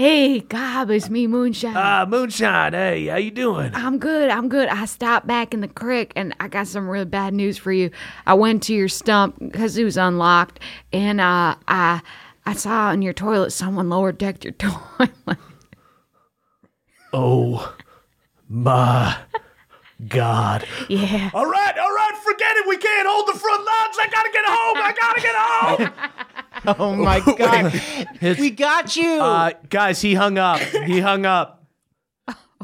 [0.00, 1.74] Hey, Gob, it's me, Moonshine.
[1.76, 2.72] Ah, Moonshine.
[2.72, 3.70] Hey, how you doing?
[3.74, 4.30] I'm good.
[4.30, 4.66] I'm good.
[4.70, 7.90] I stopped back in the creek and I got some really bad news for you.
[8.24, 10.58] I went to your stump because it was unlocked
[10.90, 12.00] and uh, I
[12.46, 15.10] I saw in your toilet someone lower decked your toilet.
[17.12, 17.74] Oh,
[18.48, 19.18] my
[20.08, 20.64] God.
[20.88, 21.28] yeah.
[21.34, 22.20] All right, all right.
[22.24, 22.66] Forget it.
[22.66, 23.96] We can't hold the front lines.
[24.00, 24.76] I gotta get home.
[24.78, 26.26] I gotta get home.
[26.66, 27.72] Oh my god.
[28.20, 29.08] we got you.
[29.20, 30.60] Uh, guys, he hung up.
[30.60, 31.64] He hung up.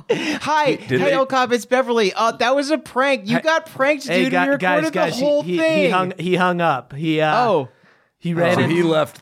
[0.09, 2.13] Hi, Did hey, they- Okab, it's Beverly.
[2.13, 3.29] Uh, that was a prank.
[3.29, 4.13] You got pranked, dude.
[4.13, 5.83] Hey, we guy- recorded guys, guys, the whole he, he, thing.
[5.85, 6.93] he hung he hung up.
[6.93, 7.69] He uh, oh,
[8.19, 8.71] he ran So in.
[8.71, 9.21] he left.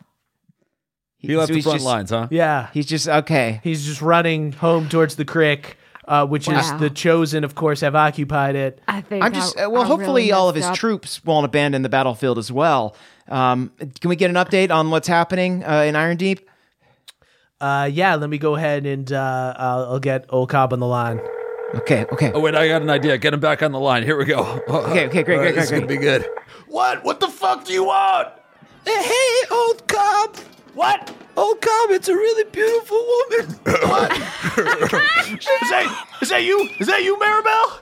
[1.16, 2.28] He left so the he's front just- lines, huh?
[2.30, 3.60] yeah, He's just okay.
[3.64, 7.94] he's just running home towards the crick, uh, which is the chosen, of course, have
[7.94, 8.80] occupied it.
[8.86, 9.82] I think I'm just I- uh, well.
[9.82, 10.74] I hopefully, really all of his up.
[10.74, 12.94] troops won't abandon the battlefield as well.
[13.28, 16.48] Um, can we get an update on what's happening uh, in Iron Deep?
[17.60, 20.86] Uh, yeah, let me go ahead and uh, I'll, I'll get old Cobb on the
[20.86, 21.20] line.
[21.76, 23.18] Okay, okay, Oh wait, I got an idea.
[23.18, 24.02] Get him back on the line.
[24.04, 24.40] Here we go.
[24.68, 26.28] okay, okay, great, All great, right, this is gonna be good.
[26.68, 27.02] What?
[27.04, 28.28] What the fuck do you want?
[28.84, 30.36] Hey, old Cobb.
[30.74, 31.12] What?
[31.36, 33.58] Old Cobb, it's a really beautiful woman.
[35.34, 36.68] Is that, is that you?
[36.78, 37.80] Is that you, Maribel?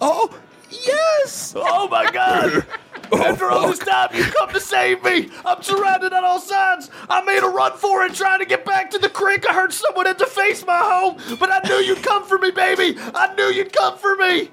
[0.00, 0.38] oh,
[0.70, 1.54] yes.
[1.56, 2.66] Oh my god!
[3.20, 5.30] After all this time, you come to save me!
[5.44, 6.90] I'm surrounded on all sides!
[7.08, 9.48] I made a run for it trying to get back to the creek.
[9.48, 12.96] I heard someone had defaced my home, but I knew you'd come for me, baby!
[13.14, 14.50] I knew you'd come for me!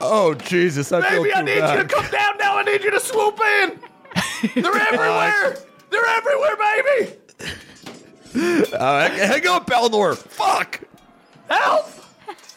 [0.00, 1.76] Oh Jesus, I feel Baby, too I need bad.
[1.76, 2.56] you to come down now!
[2.58, 3.80] I need you to swoop in!
[4.62, 5.58] They're everywhere!
[5.90, 7.16] They're everywhere, baby!
[8.74, 10.16] Uh, hang on, Balnor.
[10.16, 10.80] Fuck.
[11.48, 11.86] Help!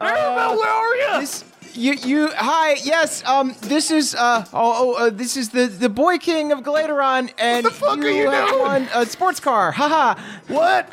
[0.00, 1.20] Maribel, where are you?
[1.20, 1.44] This,
[1.74, 5.88] you, you, hi, yes, um, this is, uh, oh, oh uh, this is the, the
[5.88, 8.60] boy king of Galateron, and the fuck you, are you have doing?
[8.60, 10.20] won a sports car, haha.
[10.48, 10.88] What?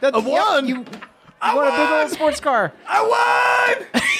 [0.00, 0.68] That, I won?
[0.68, 0.86] you, you
[1.40, 2.72] I won a big old sports car.
[2.86, 4.02] I won!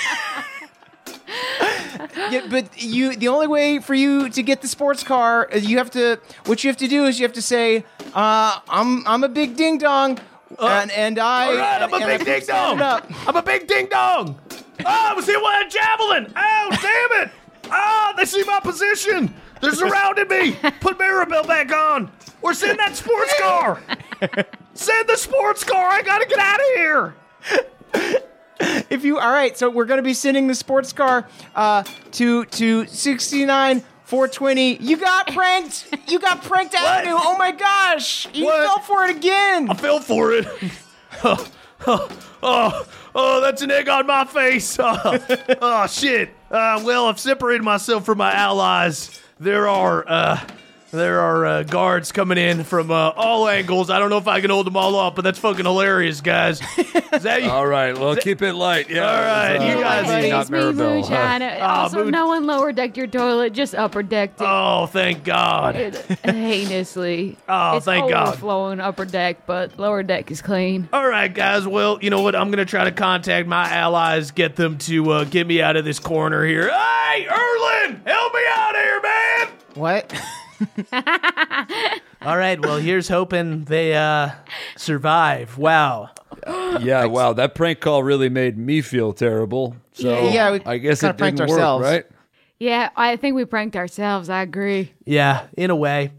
[2.30, 5.90] Yeah, but you, the only way for you to get the sports car, you have
[5.92, 9.28] to, what you have to do is you have to say, uh, I'm, I'm a
[9.28, 10.18] big ding dong,
[10.58, 12.80] and, and I, Uh, All right, I'm a and big ding dong.
[12.80, 13.06] up.
[13.28, 14.38] I'm a big ding dong.
[14.52, 16.32] Oh, I was hit with a javelin.
[16.36, 17.30] Oh, damn it.
[17.70, 19.34] Oh, they see my position.
[19.60, 20.52] They're surrounding me.
[20.80, 22.10] Put Maribel back on.
[22.40, 23.80] Or send that sports car.
[24.74, 25.88] Send the sports car.
[25.90, 27.14] I gotta get out of here.
[28.90, 31.82] If you all right, so we're gonna be sending the sports car uh
[32.12, 34.76] to to sixty nine four twenty.
[34.76, 35.86] You got pranked.
[36.08, 37.14] You got pranked Avenue.
[37.14, 38.26] Oh my gosh!
[38.34, 38.64] You What?
[38.66, 39.70] fell for it again.
[39.70, 40.46] I fell for it.
[41.24, 41.46] oh,
[41.86, 42.08] oh,
[42.42, 44.78] oh, oh, that's an egg on my face.
[44.82, 45.18] Oh,
[45.60, 46.30] oh, shit.
[46.50, 49.20] Uh, well, I've separated myself from my allies.
[49.38, 50.40] There are, uh,
[50.90, 53.90] there are uh, guards coming in from uh, all angles.
[53.90, 56.60] I don't know if I can hold them all off, but that's fucking hilarious, guys.
[57.12, 57.50] Is that you?
[57.50, 58.88] All right, well, keep it light.
[58.88, 59.00] Yeah.
[59.06, 60.74] All right, it's, you uh, guys- Buddy, not It's me, Maribel.
[60.74, 61.42] Moonshine.
[61.60, 64.46] also, Moon- no one lower decked your toilet, just upper decked it.
[64.48, 65.76] Oh, thank God.
[65.76, 67.36] It- heinously.
[67.50, 68.28] Oh, it's thank God.
[68.28, 70.88] overflowing upper deck, but lower deck is clean.
[70.92, 71.66] All right, guys.
[71.66, 72.34] Well, you know what?
[72.34, 75.84] I'm gonna try to contact my allies, get them to uh, get me out of
[75.84, 76.68] this corner here.
[76.70, 79.48] Hey, Erlin, help me out here, man.
[79.74, 80.12] What?
[82.22, 84.30] All right, well, here's hoping they uh,
[84.76, 85.56] survive.
[85.56, 86.10] Wow.
[86.46, 89.76] Yeah, wow, that prank call really made me feel terrible.
[89.92, 91.82] So Yeah, we I guess kinda it didn't pranked work, ourselves.
[91.84, 92.04] right?
[92.58, 94.28] Yeah, I think we pranked ourselves.
[94.28, 94.92] I agree.
[95.04, 96.12] Yeah, in a way.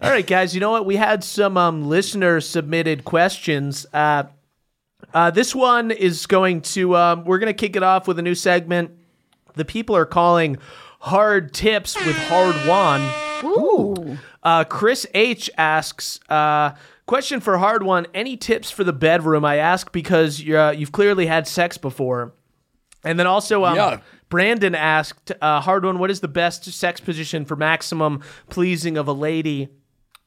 [0.00, 0.54] All right, guys.
[0.54, 0.84] You know what?
[0.84, 3.86] We had some um, listener submitted questions.
[3.92, 4.24] Uh,
[5.14, 6.96] uh, this one is going to.
[6.96, 8.90] Um, we're going to kick it off with a new segment.
[9.54, 10.58] The people are calling
[11.00, 13.00] hard tips with hard one.
[13.44, 14.18] Ooh.
[14.42, 16.72] Uh, Chris H asks, uh,
[17.06, 18.06] question for Hardwon.
[18.14, 19.44] Any tips for the bedroom?
[19.44, 22.32] I ask because you're, uh, you've clearly had sex before.
[23.04, 23.98] And then also, um, Yeah.
[24.28, 29.12] Brandon asked, uh, Hardwon, what is the best sex position for maximum pleasing of a
[29.12, 29.68] lady?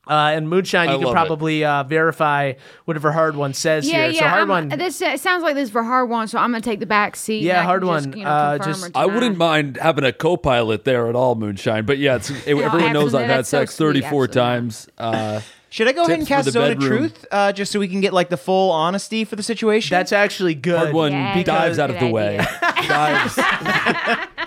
[0.08, 2.54] Uh, and Moonshine, I you can probably uh, verify
[2.86, 4.12] whatever Hardwon says Yeah, here.
[4.12, 4.20] yeah.
[4.20, 4.70] so hard I'm- one.
[4.70, 7.42] This uh, sounds like this is for Hardwon, so I'm gonna take the back seat.
[7.44, 8.18] Yeah, and I hard just, one.
[8.18, 11.86] You know, Uh, just- I wouldn't mind having a co-pilot there at all, Moonshine.
[11.86, 14.34] But yeah, it's, everyone knows I've had so sex sweet, 34 absolutely.
[14.34, 14.88] times.
[14.98, 16.80] Uh, Should I go ahead and cast the Zone of.
[16.80, 19.94] Truth uh, just so we can get like the full honesty for the situation?
[19.94, 20.94] That's actually good.
[20.94, 22.38] Hardwon Yeah, dives out of the way,
[22.88, 23.38] dives,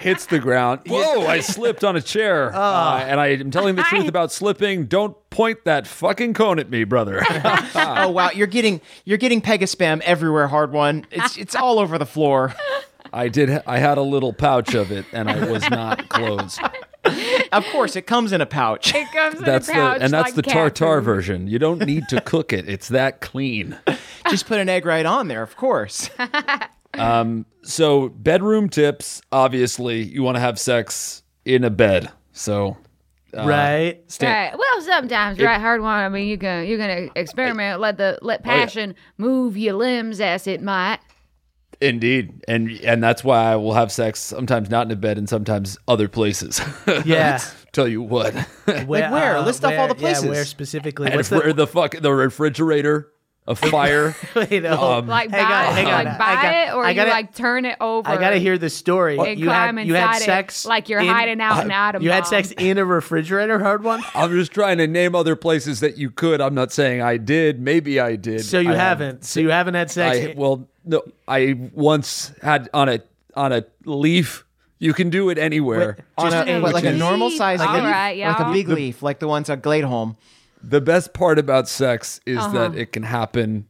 [0.00, 0.80] hits the ground.
[0.86, 1.26] Whoa!
[1.26, 4.86] I slipped on a chair, uh, and I am telling the truth about slipping.
[4.86, 7.22] Don't point that fucking cone at me, brother.
[7.30, 10.48] oh wow, you're getting you're getting Pegaspam everywhere.
[10.48, 11.04] Hardwon.
[11.12, 12.56] It's it's all over the floor.
[13.12, 13.62] I did.
[13.64, 16.60] I had a little pouch of it, and I was not closed.
[17.52, 18.92] Of course, it comes in a pouch.
[18.92, 21.04] It comes That's in a pouch and that's like the tartar food.
[21.04, 21.46] version.
[21.46, 22.68] You don't need to cook it.
[22.68, 23.78] It's that clean.
[24.30, 25.42] Just put an egg right on there.
[25.42, 26.10] Of course.
[26.94, 27.46] um.
[27.62, 29.22] So bedroom tips.
[29.30, 32.10] Obviously, you want to have sex in a bed.
[32.32, 32.76] So
[33.36, 34.02] Uh, right?
[34.10, 34.58] Stand- Right.
[34.58, 35.60] Well, sometimes, right?
[35.60, 35.84] Hardwon.
[35.84, 37.80] I mean, you can you're gonna experiment.
[37.80, 38.56] Let the let Oh, yeah.
[38.64, 40.98] passion move your limbs as it might.
[41.80, 45.28] Indeed, and and that's why I will have sex sometimes not in a bed and
[45.28, 46.60] sometimes other places.
[47.04, 47.38] Yeah.
[47.72, 49.40] Tell you what, Where, uh, where?
[49.42, 50.24] List off all the Yeah, places.
[50.24, 51.06] where specifically?
[51.08, 53.12] and What's where the, the fuck the refrigerator.
[53.48, 54.14] A fire.
[54.36, 54.80] Wait, no.
[54.80, 56.04] Um, Like Hang buy, on, hang on.
[56.04, 58.06] like buy I got- it, or gotta- you like turn it over.
[58.08, 59.16] I gotta hear the story.
[59.18, 61.70] and You had climb you had inside it sex like you're in- hiding out in
[61.70, 62.02] Adam.
[62.02, 64.02] You had sex in a refrigerator, Hardwon.
[64.14, 66.40] I'm just trying to name other places that you could.
[66.42, 67.58] I'm not saying I did.
[67.58, 68.44] Maybe I did.
[68.44, 69.24] So you I haven't.
[69.24, 70.18] So you haven't had sex.
[70.28, 71.02] I, well, no.
[71.26, 73.00] I once had on a
[73.34, 74.44] on a leaf.
[74.80, 75.96] You can do it anywhere.
[76.18, 78.68] On Just a, a- what, like a normal size All leaf, right, like a big
[78.68, 80.16] leaf, like the ones at Gladeholm.
[80.62, 82.52] The best part about sex is Uh-huh.
[82.68, 83.66] that it can happen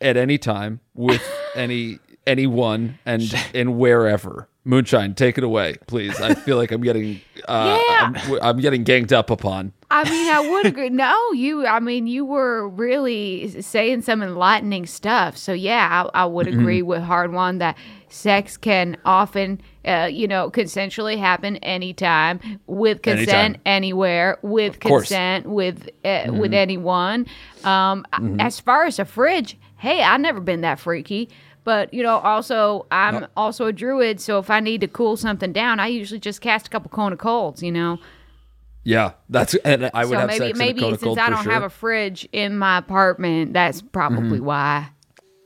[0.00, 1.22] at any time with
[1.54, 3.22] any anyone and
[3.54, 4.48] and wherever.
[4.64, 6.20] Moonshine, take it away, please.
[6.20, 8.12] I feel like I'm getting uh, Yeah.
[8.14, 9.72] I'm, I'm getting ganged up upon.
[9.90, 10.88] I mean, I would agree.
[10.88, 11.66] No, you.
[11.66, 15.36] I mean, you were really saying some enlightening stuff.
[15.36, 16.60] So yeah, I, I would Mm-hmm.
[16.60, 17.76] agree with Hardwon that
[18.12, 23.60] sex can often, uh, you know, consensually happen anytime with consent Anytime.
[23.66, 26.38] anywhere with consent with uh, Mm-hmm.
[26.38, 27.26] with anyone.
[27.64, 28.04] Um,
[28.38, 31.28] As far as a fridge, hey, I've never been that freaky.
[31.64, 35.52] But you know, also I'm also a druid, so if I need to cool something
[35.52, 37.62] down, I usually just cast a couple cone of colds.
[37.62, 37.98] You know.
[38.84, 41.30] Yeah, that's and I would so have maybe sex maybe in a Coca since I
[41.30, 41.52] don't sure.
[41.52, 44.44] have a fridge in my apartment, that's probably Mm-hmm.
[44.44, 44.88] why.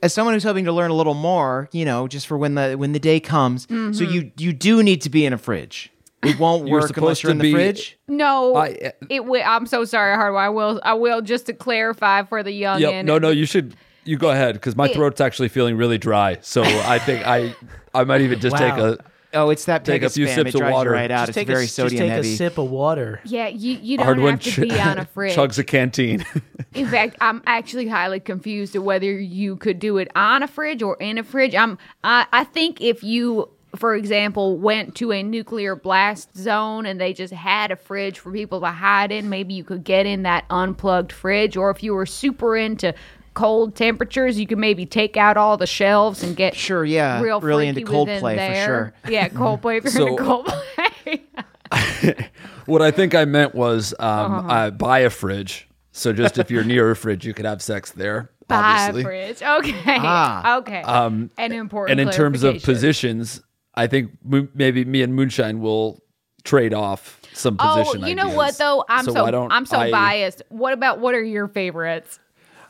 [0.03, 2.75] As someone who's hoping to learn a little more, you know, just for when the
[2.75, 4.03] when the day comes, so Mm-hmm.
[4.13, 5.91] you you do need to be in a fridge.
[6.23, 7.97] It won't You're work unless supposed you're in the be- fridge.
[8.07, 9.25] No, I- it.
[9.25, 10.39] Will, I'm so sorry, Hardwire.
[10.39, 10.81] I will.
[10.83, 12.79] I will just to clarify for the young.
[12.81, 13.05] Yep.
[13.05, 13.75] No, no, you should.
[14.03, 16.37] You go ahead because my It- throat's actually feeling really dry.
[16.41, 17.55] So I think I
[17.93, 18.97] I might even just take a.
[19.33, 20.35] Oh, it's that Take a Pegasus few spam.
[20.35, 20.91] sips of water.
[20.91, 21.27] right out.
[21.27, 22.33] Just it's take very a, just sodium take heavy.
[22.33, 23.19] a sip of water.
[23.25, 25.35] Yeah, you you don't Hardwon have to be on a fridge.
[25.35, 26.25] chugs a canteen.
[26.73, 30.81] In fact, I'm actually highly confused of whether you could do it on a fridge
[30.81, 31.55] or in a fridge.
[31.55, 36.99] I'm I, I think if you for example went to a nuclear blast zone and
[37.01, 40.23] they just had a fridge for people to hide in, maybe you could get in
[40.23, 42.93] that unplugged fridge or if you were super into
[43.37, 47.39] cold temperatures, you can maybe take out all the shelves and get Sure, yeah, real
[47.39, 48.93] really freaky into Coldplay within for sure.
[49.09, 50.23] Yeah, Coldplay if you're So- into
[51.71, 52.27] Coldplay.
[52.65, 54.47] what I think I meant was um, Uh-huh.
[54.49, 55.67] uh, buy a fridge.
[55.91, 58.31] So just if you're near a fridge, you could have sex there.
[58.47, 58.55] Buy
[58.87, 59.01] obviously.
[59.01, 59.41] a fridge.
[59.41, 59.81] Okay.
[59.99, 60.57] Ah.
[60.57, 60.81] okay.
[60.81, 63.41] Um, An important And in terms of positions,
[63.75, 64.11] I think
[64.53, 66.01] maybe me and Moonshine will
[66.43, 67.79] trade off some position.
[67.79, 68.07] Oh, position.
[68.07, 68.35] you know ideas.
[68.37, 68.85] what though?
[68.87, 70.41] I'm so, why don't I'm so I- biased.
[70.49, 72.19] What about what are your favorites?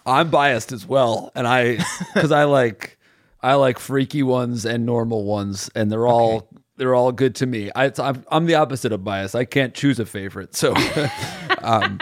[0.07, 1.77] I'm biased as well, and I
[2.13, 2.97] because I like
[3.41, 7.69] I like freaky ones and normal ones, and they're all they're all good to me.
[7.75, 9.35] I, I'm I'm the opposite of bias.
[9.35, 10.73] I can't choose a favorite, so
[11.61, 11.99] um,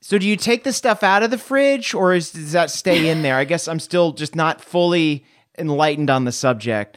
[0.00, 3.08] So do you take the stuff out of the fridge, or is, does that stay
[3.08, 3.36] in there?
[3.36, 5.24] I guess I'm still just not fully
[5.58, 6.96] enlightened on the subject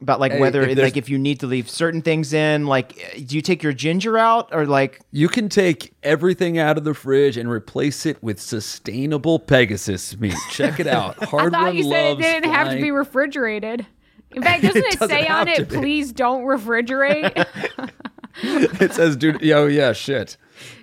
[0.00, 2.66] about like whether if like if you need to leave certain things in.
[2.66, 6.76] Like, uh, do you take your ginger out, or like you can take everything out
[6.76, 10.36] of the fridge and replace it with sustainable Pegasus meat.
[10.50, 11.16] Check it out.
[11.22, 13.86] I Hard thought one you said it loves didn't have to be refrigerated.
[14.32, 15.76] In fact, doesn't it, doesn't say on it, be.
[15.76, 17.46] please don't refrigerate?
[18.42, 20.36] It says, "Dude, yo, yeah, shit."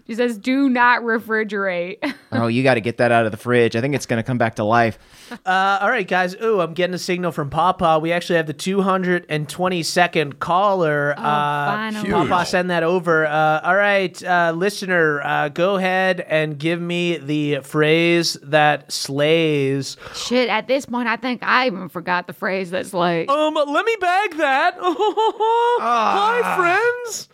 [0.06, 2.14] It says, do not refrigerate.
[2.34, 3.76] oh, you got to get that out of the fridge.
[3.76, 4.99] I think it's going to come back to life.
[5.45, 6.36] Uh, all right, guys.
[6.41, 7.99] Ooh, I'm getting a signal from Papa.
[8.01, 11.14] We actually have the 222nd caller.
[11.18, 12.10] uh, finally.
[12.10, 13.26] Papa, send that over.
[13.26, 19.97] Uh, all right, uh, listener, uh, go ahead and give me the phrase that slays.
[20.14, 23.86] Shit, at this point, I think I even forgot the phrase that's like, Um, let
[23.86, 24.76] me bag that.
[24.82, 26.56] Hi,
[27.04, 27.30] friends.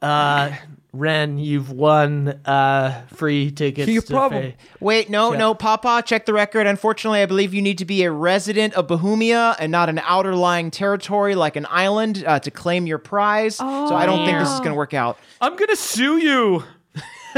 [0.00, 0.52] Uh,
[0.92, 3.88] Ren, you've won uh free tickets.
[3.88, 6.66] You to problem- Fa- Wait, no, no, Papa, check the record.
[6.66, 10.34] Unfortunately, I believe you need to be a resident of Bahumia and not an outer
[10.34, 13.56] lying territory like an island uh, to claim your prize.
[13.56, 15.18] so I don't think this is going to work out.
[15.40, 16.64] I'm gonna sue you.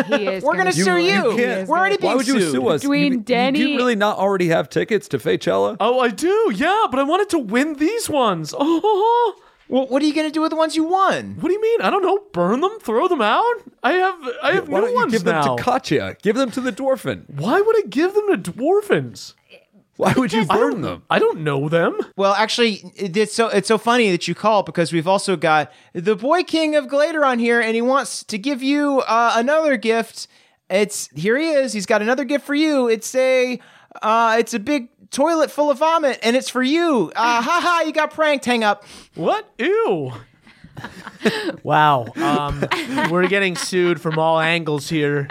[0.06, 1.34] he is We're going to sue you.
[1.36, 2.52] can't- We're already being Why would you sued.
[2.52, 2.82] sue us?
[2.82, 5.76] Between you, Denny- you, do you really not already have tickets to Faychella?
[5.80, 6.52] Oh, I do.
[6.54, 8.54] Yeah, but I wanted to win these ones.
[8.58, 9.34] Oh.
[9.70, 11.36] Well, what are you going to do with the ones you won?
[11.40, 11.80] What do you mean?
[11.80, 12.18] I don't know.
[12.32, 12.78] Burn them?
[12.80, 13.54] Throw them out?
[13.82, 15.42] I have I have Why new don't you ones give now.
[15.44, 16.16] them to Katya?
[16.22, 17.24] Give them to the dwarfen.
[17.30, 19.34] Why would I give them to dwarfins?
[19.96, 21.02] Why would you I burn don't them?
[21.10, 21.96] I don't know them.
[22.16, 25.70] Well, actually, it- it's so it's so funny that you call because we've also got
[25.92, 29.76] the boy king of Glader on here, and he wants to give you uh, another
[29.76, 30.26] gift.
[30.70, 31.72] It's here he is.
[31.74, 32.88] He's got another gift for you.
[32.88, 33.60] It's a
[34.02, 37.12] uh, it's a big toilet full of vomit, and it's for you.
[37.14, 37.82] Uh, ha ha!
[37.86, 38.44] You got pranked.
[38.44, 38.84] Hang up.
[39.14, 39.52] What?
[39.58, 40.12] Ew.
[41.62, 42.06] wow.
[42.16, 42.64] Um,
[43.10, 45.28] we're getting sued from all angles here.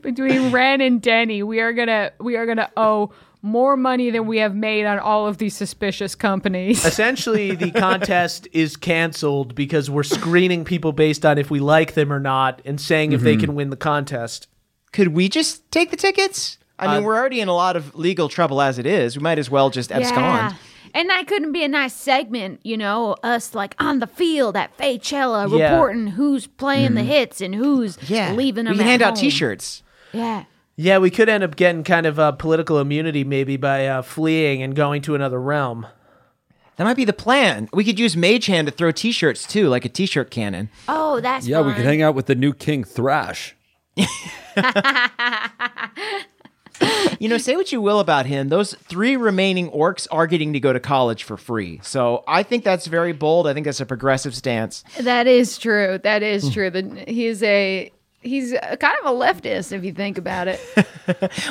[0.00, 4.38] between Ren and Denny, we are gonna we are gonna owe more money than we
[4.38, 6.82] have made on all of these suspicious companies.
[6.84, 12.10] Essentially, the contest is canceled because we're screening people based on if we like them
[12.10, 14.48] or not and saying if they can win the contest.
[14.92, 16.56] Could we just take the tickets?
[16.78, 19.16] I mean, we're already in a lot of legal trouble as it is.
[19.16, 20.16] We might as well just abscond.
[20.18, 20.54] Yeah.
[20.96, 24.76] And that couldn't be a nice segment, you know, us like on the field at
[24.76, 25.72] Faychella Yeah.
[25.72, 28.14] reporting who's playing the hits and who's Mm-hmm.
[28.14, 28.32] Yeah.
[28.32, 29.16] leaving them We can at hand out.
[29.16, 29.82] T-shirts.
[30.12, 30.44] Yeah.
[30.76, 34.62] Yeah, we could end up getting kind of uh, political immunity maybe by uh, fleeing
[34.62, 35.86] and going to another realm.
[36.76, 37.68] That might be the plan.
[37.72, 40.70] We could use Mage Hand to throw T-shirts too, like a T-shirt cannon.
[40.88, 43.54] Oh, that's Yeah, we could hang out with the new King Thrash.
[47.20, 48.48] You know, say what you will about him.
[48.48, 51.80] Those three remaining orcs are getting to go to college for free.
[51.82, 53.46] So I think that's very bold.
[53.46, 54.84] I think that's a progressive stance.
[55.00, 55.98] That is true.
[56.02, 56.50] That Hmm.
[56.52, 56.70] true.
[56.70, 57.90] The, he's a
[58.24, 60.60] he's kind of a leftist if you think about it.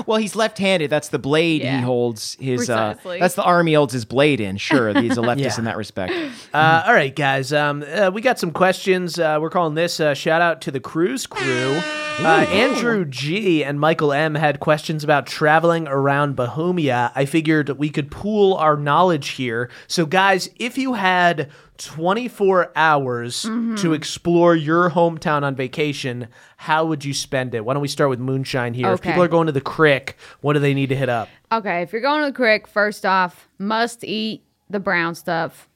[0.08, 0.90] Well, he's left-handed.
[0.90, 1.78] That's the blade Yeah.
[1.78, 2.72] he holds his.
[2.72, 4.58] Uh, that's the army holds his blade in.
[4.58, 5.58] Sure, he's a leftist Yeah.
[5.60, 6.12] in that respect.
[6.52, 7.54] Uh, all right, guys.
[7.54, 9.20] Um, uh, we got some questions.
[9.20, 11.80] Uh, we're calling this uh, shout out to the cruise crew.
[12.20, 17.12] Uh, Andrew G and Michael M had questions about traveling around Bahumia.
[17.14, 19.70] I figured we could pool our knowledge here.
[19.88, 27.04] So, guys, if you had 24 hours to explore your hometown on vacation, how would
[27.04, 27.66] you spend it?
[27.66, 28.92] Why don't we start with Moonshine here?
[28.94, 31.30] If people are going to the crick, what do they need to hit up?
[31.52, 35.70] Okay, if you're going to the crick, first off, must eat the brown stuff.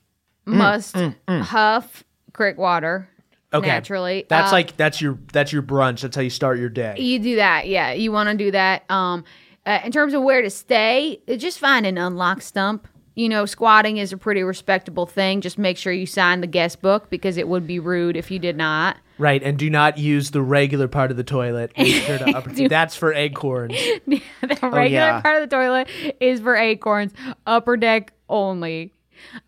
[0.45, 0.95] Must
[1.27, 3.09] huff crick water.
[3.53, 4.25] Okay, Naturally.
[4.29, 6.01] That's Uh, like that's your that's your brunch.
[6.01, 6.95] That's how you start your day.
[6.97, 7.93] You do that, yeah.
[7.93, 8.89] You want to do that.
[8.89, 9.23] Um,
[9.65, 12.87] uh, in terms of where to stay, just find an unlocked stump.
[13.17, 15.41] You know, squatting is a pretty respectable thing.
[15.41, 18.37] Just make sure you sign the guest book because it would be rude if you
[18.37, 18.97] did not.
[19.17, 21.71] Right, and do not use the regular part of the toilet.
[21.75, 23.73] Sure to upper- that's for acorns.
[24.05, 24.21] the
[24.61, 25.21] regular yeah.
[25.21, 25.89] part of the toilet
[26.19, 27.11] is for acorns,
[27.47, 28.93] upper deck only.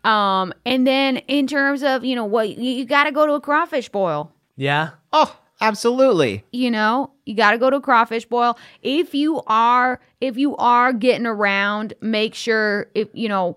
[0.02, 3.34] Um, and then in terms of you know what you, you got to go to
[3.34, 4.32] a crawfish boil.
[4.56, 4.90] Yeah.
[5.12, 6.44] Oh, absolutely.
[6.52, 10.56] you know you got to go to a crawfish boil if you are if you
[10.56, 13.56] are getting around make sure if you know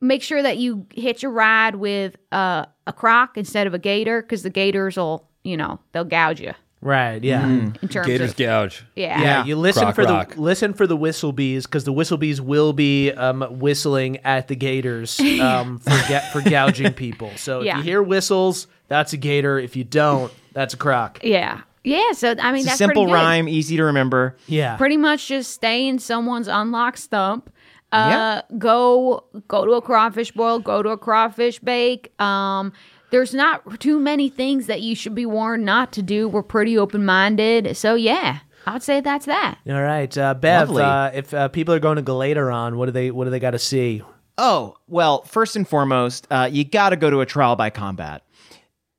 [0.00, 4.20] make sure that you hitch a ride with uh, a croc instead of a gator
[4.22, 7.24] because the gators will you know they'll gouge you Right.
[7.24, 7.48] Yeah.
[7.48, 8.84] in terms Gators of gouge.
[8.94, 10.34] yeah Yeah, you listen Croc for rock.
[10.34, 14.48] the listen for the whistle bees because the whistle bees will be um, whistling at
[14.48, 17.30] the gators um, for ga- for gouging people.
[17.36, 19.58] So if you hear whistles, that's a gator.
[19.58, 21.20] If you don't, that's a croc.
[21.24, 23.24] yeah yeah so i mean It's a that's simple pretty good.
[23.26, 24.36] rhyme, easy to remember.
[24.46, 24.76] Yeah.
[24.76, 27.50] pretty much just stay in someone's unlocked stump.
[27.92, 28.42] Uh, Yeah.
[28.58, 32.18] go go to a crawfish boil, go to a crawfish bake.
[32.20, 32.72] Um,
[33.10, 36.26] there's not too many things that you should be warned not to do.
[36.28, 39.58] We're pretty open minded, so yeah, I would say that's that.
[39.68, 40.68] All right, uh, Bev.
[40.70, 40.82] Lovely.
[40.82, 43.52] Uh, if uh, people are going to Galateron, what do they what do they got
[43.52, 44.02] to see?
[44.38, 48.22] Oh, well, first and foremost, uh, you got to go to a trial by combat.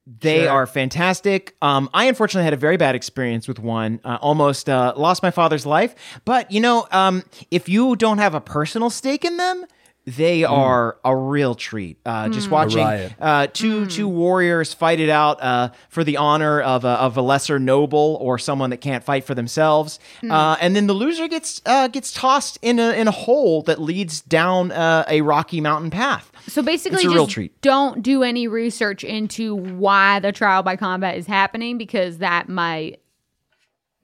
[0.07, 0.49] They Sure.
[0.51, 1.55] are fantastic.
[1.63, 3.99] Um, I unfortunately had a very bad experience with one.
[4.03, 5.95] Uh, almost uh, lost my father's life.
[6.25, 9.65] But you know, um, if you don't have a personal stake in them,
[10.05, 11.97] they are a real treat.
[12.05, 13.13] Uh, Just watching riot.
[13.19, 17.21] uh, two two warriors fight it out uh, for the honor of a, of a
[17.21, 19.99] lesser noble or someone that can't fight for themselves,
[20.29, 23.81] uh, and then the loser gets uh, gets tossed in a in a hole that
[23.81, 26.31] leads down uh, a rocky mountain path.
[26.47, 27.59] So basically, It's a just real treat.
[27.61, 32.99] don't do any research into why the trial by combat is happening because that might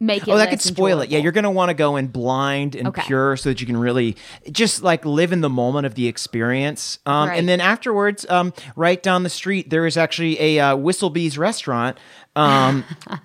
[0.01, 0.31] make it.
[0.31, 1.09] Oh, that could spoil it.
[1.09, 3.03] Yeah, you're going to want to go in blind and Okay.
[3.05, 4.17] pure so that you can really
[4.51, 6.99] just like live in the moment of the experience.
[7.05, 7.37] Um, Right.
[7.39, 11.97] And then afterwards, um, right down the street, there is actually a uh, Whistlebee's restaurant.
[12.35, 12.83] Um,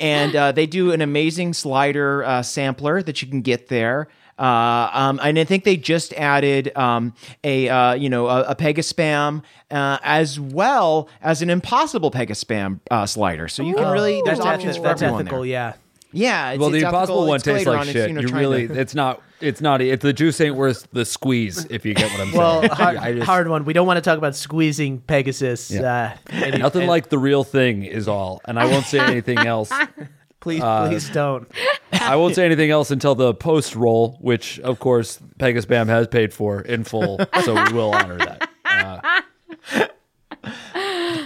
[0.00, 4.08] and uh, they do an amazing slider uh, sampler that you can get there.
[4.38, 8.54] Uh, um, and I think they just added um, a uh, you know a, a
[8.54, 13.48] Pegaspam uh, as well as an impossible Pegaspam uh, slider.
[13.48, 15.40] So you can really there's That's, options eth- for that's everyone ethical.
[15.40, 15.48] there.
[15.48, 15.72] Yeah.
[16.16, 17.26] Yeah, it's, Well, the it's impossible ethical.
[17.28, 17.86] one It's tastes later like on.
[17.86, 17.96] shit.
[17.96, 19.80] It's, you know, you really, to- it's not, it's not.
[19.82, 21.66] It's the juice ain't worth the squeeze.
[21.70, 22.38] If you get what I'm saying.
[22.38, 23.64] Well, hard, just- hard one.
[23.64, 25.70] We don't want to talk about squeezing Pegasus.
[25.72, 29.38] Uh, any- Nothing and- like the real thing is all, and I won't say anything
[29.38, 29.70] else.
[30.40, 31.50] Please, uh, please don't.
[31.92, 36.06] I won't say anything else until the post roll, which of course Pegasus Bam has
[36.06, 38.48] paid for in full, so we will honor that.
[38.64, 39.86] Uh,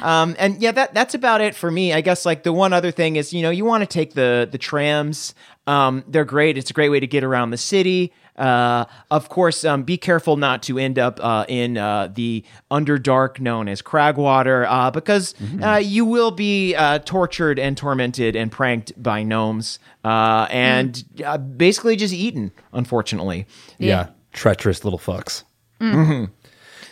[0.02, 1.92] Um, and yeah, that that's about it for me.
[1.92, 4.48] I guess like the one other thing is, you know, you want to take the
[4.50, 5.34] the trams.
[5.66, 6.56] Um, they're great.
[6.56, 8.12] It's a great way to get around the city.
[8.36, 13.38] Uh, of course, um, be careful not to end up uh, in uh, the underdark
[13.38, 19.00] known as Cragwater, uh, because uh, you will be uh, tortured and tormented and pranked
[19.00, 22.50] by gnomes, uh, and uh, basically just eaten.
[22.72, 23.46] Unfortunately,
[23.76, 25.44] yeah, treacherous little fucks.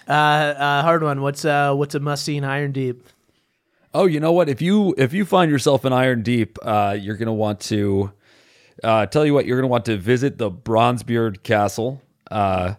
[0.08, 1.20] Uh, uh, Hardwon.
[1.20, 3.06] What's uh, what's a must see in Iron Deep?
[3.94, 4.48] Oh, you know what?
[4.48, 8.12] If you if you find yourself in Iron Deep, uh, you're gonna want to
[8.84, 12.00] Uh, tell you what, you're going to want to visit the Bronzebeard Castle.
[12.30, 12.74] Uh,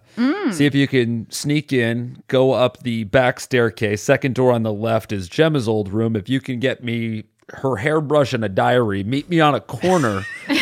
[0.51, 4.01] See if you can sneak in, go up the back staircase.
[4.01, 6.15] Second door on the left is Gemma's old room.
[6.15, 10.23] If you can get me her hairbrush and a diary, meet me on a corner.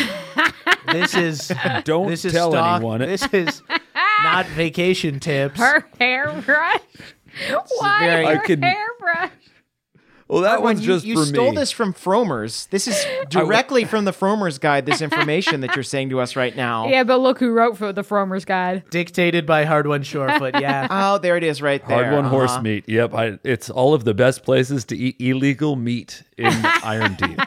[0.90, 1.52] This is
[1.84, 3.00] Don't this is tell stock- anyone.
[3.00, 3.62] This is
[4.22, 5.58] not vacation tips.
[5.58, 6.80] Her hairbrush.
[7.78, 9.30] Why very- her I could- hairbrush?
[10.30, 11.56] Well, that When one's you, just you for stole me.
[11.56, 12.66] this from Frommer's.
[12.66, 14.84] This is directly from the Frommer's guide.
[14.84, 16.86] This information that you're saying to us right now.
[16.86, 18.82] Yeah, but look who wrote for the Frommer's Guide.
[18.90, 20.52] Dictated by Hard One Shorefoot.
[20.60, 20.86] Yeah.
[20.90, 22.12] Oh, there it is, right there.
[22.12, 22.60] Hardwon horse Uh-huh.
[22.60, 22.86] meat.
[22.86, 26.52] Yep, I, it's all of the best places to eat illegal meat in
[26.84, 27.40] Iron Deep.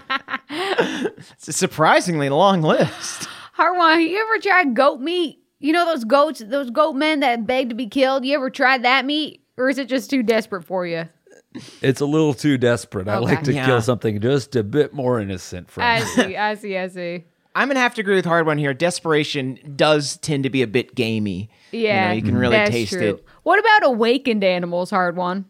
[0.50, 3.28] It's a surprisingly long list.
[3.56, 5.38] Hardwon, have you ever tried goat meat?
[5.62, 8.26] You know those goats, those goat men that beg to be killed?
[8.26, 9.42] You ever tried that meat?
[9.58, 11.08] Or is it just too desperate for you?
[11.82, 13.08] It's a little too desperate.
[13.08, 13.66] I like to Yeah.
[13.66, 15.70] kill something just a bit more innocent.
[15.70, 16.30] For I Friend.
[16.30, 17.24] see, I see, I see.
[17.54, 18.74] I'm gonna have to agree with Hardwon here.
[18.74, 21.50] Desperation does tend to be a bit gamey.
[21.72, 23.02] Yeah, you, know, you can really that's taste true.
[23.16, 23.26] it.
[23.44, 25.44] What about awakened animals, Hardwon?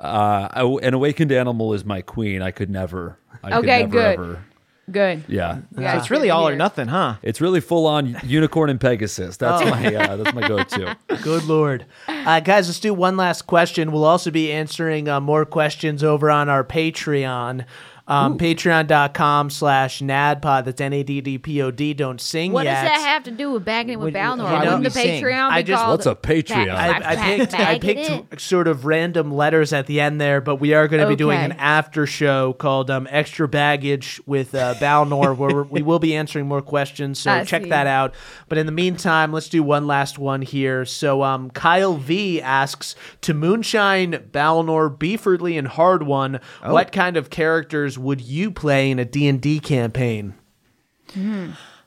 [0.00, 2.42] Uh, I- an awakened animal is my queen.
[2.42, 3.18] I could never.
[3.42, 4.12] I could Okay, never, good.
[4.18, 4.44] Ever,
[4.90, 5.24] Good.
[5.28, 5.58] yeah.
[5.78, 7.14] Yeah, So it's really all or nothing, huh?
[7.22, 9.36] It's really full on unicorn and Pegasus.
[9.38, 9.70] That's Oh.
[9.70, 10.96] my uh, that's my go-to.
[11.22, 11.86] Good lord.
[12.06, 13.92] Uh, guys, let's do one last question.
[13.92, 17.64] We'll also be answering uh, more questions over on our Patreon.
[18.06, 20.66] Um, Patreon.com slash NADPOD.
[20.66, 21.94] That's N A D D P O D.
[21.94, 22.82] Don't sing What yet.
[22.82, 24.44] does that have to do with bagging it with Would- Balnor?
[24.44, 25.22] why Wouldn't would the we sing?
[25.24, 26.68] Patreon be I just- called What's a Patreon?
[26.74, 30.74] I, I picked I picked sort of random letters at the end there, but we
[30.74, 31.46] are going to be doing Okay.
[31.46, 36.14] an after show called um, Extra Baggage with uh, Balnor, where we're- we will be
[36.14, 37.18] answering more questions.
[37.18, 37.68] So I check see.
[37.70, 38.14] that out.
[38.50, 40.84] But in the meantime, let's do one last one here.
[40.84, 46.40] So um, Kyle V asks to Moonshine, Balnor, Beefordly, and Hardwon.
[46.62, 46.72] Oh.
[46.74, 50.34] What kind of characters would you play in a D and D campaign?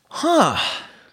[0.10, 0.58] Huh.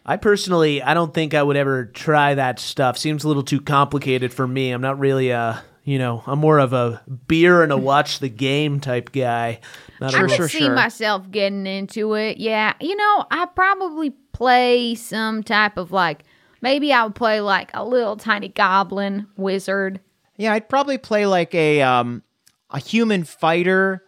[0.07, 2.99] I personally, I don't think I would ever try that stuff.
[2.99, 4.71] Seems a little too complicated for me.
[4.71, 8.29] I'm not really a, you know, I'm more of a beer and a watch the
[8.29, 9.61] game type guy.
[10.01, 10.75] Not a I real- could sure, see sure.
[10.75, 12.37] myself getting into it.
[12.37, 16.25] Yeah, you know, I probably play some type of like
[16.61, 20.01] maybe I would play like a little tiny goblin wizard.
[20.37, 22.23] Yeah, I'd probably play like a um
[22.71, 24.04] a human fighter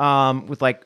[0.00, 0.84] um with like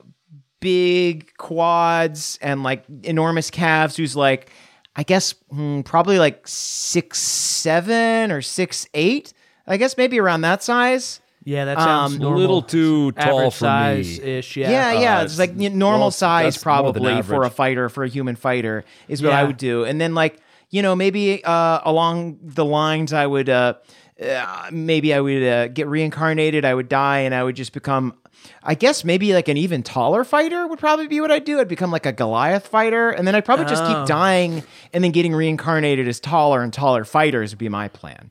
[0.60, 4.50] big quads and like enormous calves who's like
[4.96, 9.32] I guess hmm, probably like six seven or six eight.
[9.66, 11.20] I guess maybe around that size.
[11.42, 14.24] yeah, that sounds Um, a little too tall average for size me.
[14.38, 14.56] ish.
[14.56, 14.70] Yeah.
[14.70, 17.88] Yeah, yeah, Uh, it's like normal well, size that's more than probably for a fighter,
[17.88, 19.84] for a human fighter is what I would do.
[19.84, 20.38] And then like,
[20.70, 23.74] you know, maybe uh along the lines I would uh,
[24.22, 28.14] uh maybe I would uh, get reincarnated, I would die and I would just become
[28.62, 31.60] I guess maybe like an even taller fighter would probably be what I'd do.
[31.60, 33.86] I'd become like a Goliath fighter and then I'd probably just Oh.
[34.00, 34.62] keep dying
[34.92, 38.30] and then getting reincarnated as taller and taller fighters would be my plan.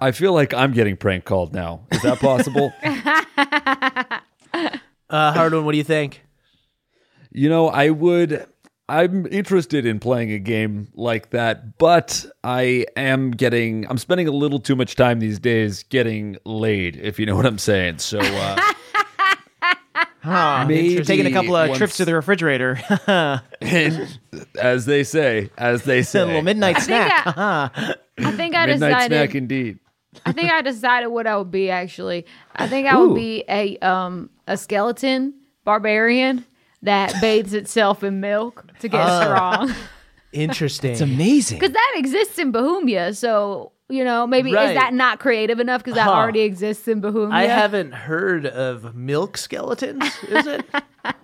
[0.00, 1.80] I feel like I'm getting prank called now.
[1.90, 2.72] Is that possible?
[5.10, 6.22] Uh, Hardwon, what do you think?
[7.30, 8.46] you know, I would.
[8.88, 13.86] I'm interested in playing a game like that, but I am getting.
[13.90, 17.46] I'm spending a little too much time these days getting laid, if you know what
[17.46, 17.98] I'm saying.
[17.98, 18.18] So.
[18.20, 18.60] Uh,
[20.20, 20.66] Huh.
[20.66, 22.78] Maybe taking a couple of once- trips to the refrigerator.
[23.60, 24.18] and
[24.60, 27.26] as they say, as they say, a little midnight I think snack.
[27.38, 29.14] I, I think I midnight decided.
[29.16, 29.78] snack indeed.
[30.26, 32.26] I think I decided what I would be actually.
[32.54, 35.34] I think I would be a um a skeleton
[35.64, 36.44] barbarian
[36.82, 39.20] that bathes itself in milk to get oh.
[39.22, 39.74] strong.
[40.32, 40.92] Interesting.
[40.92, 41.58] It's amazing.
[41.58, 44.70] Because that exists in Bahumia, so you know maybe Right.
[44.70, 45.82] is that not creative enough?
[45.82, 46.12] Because that Huh.
[46.12, 47.32] already exists in Bahumia.
[47.32, 50.66] I haven't heard of milk skeletons, is it?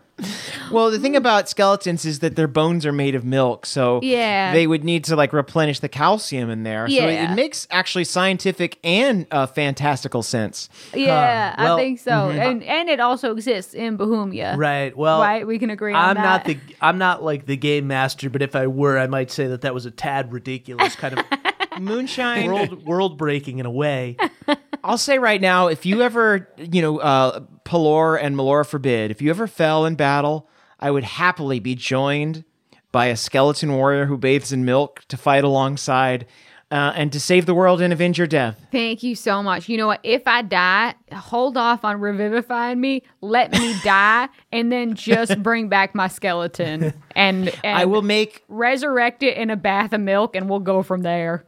[0.70, 4.52] Well, the thing about skeletons is that their bones are made of milk, so Yeah.
[4.52, 6.88] they would need to like replenish the calcium in there.
[6.88, 10.68] So it, it makes actually scientific and uh, fantastical sense.
[10.94, 14.56] Yeah, Well, I think so, and and it also exists in Bahumia.
[14.56, 14.96] right.
[14.96, 16.22] Well, Right, we can agree on I'm that.
[16.22, 19.48] not the I'm not like the game master, but if I were, I might say
[19.48, 21.24] that that was a tad ridiculous, kind of
[21.80, 22.46] Moonshine.
[22.46, 24.16] world world breaking in a way.
[24.84, 29.22] I'll say right now, if you ever, you know, uh, Pelor and Melora forbid, if
[29.22, 30.48] you ever fell in battle,
[30.78, 32.44] I would happily be joined
[32.92, 36.26] by a skeleton warrior who bathes in milk to fight alongside
[36.70, 38.60] uh, and to save the world and avenge your death.
[38.72, 39.68] Thank you so much.
[39.68, 40.00] You know what?
[40.02, 43.02] If I die, hold off on revivifying me.
[43.20, 48.44] Let me die, and then just bring back my skeleton and, and I will make
[48.48, 51.46] resurrect it in a bath of milk, and we'll go from there.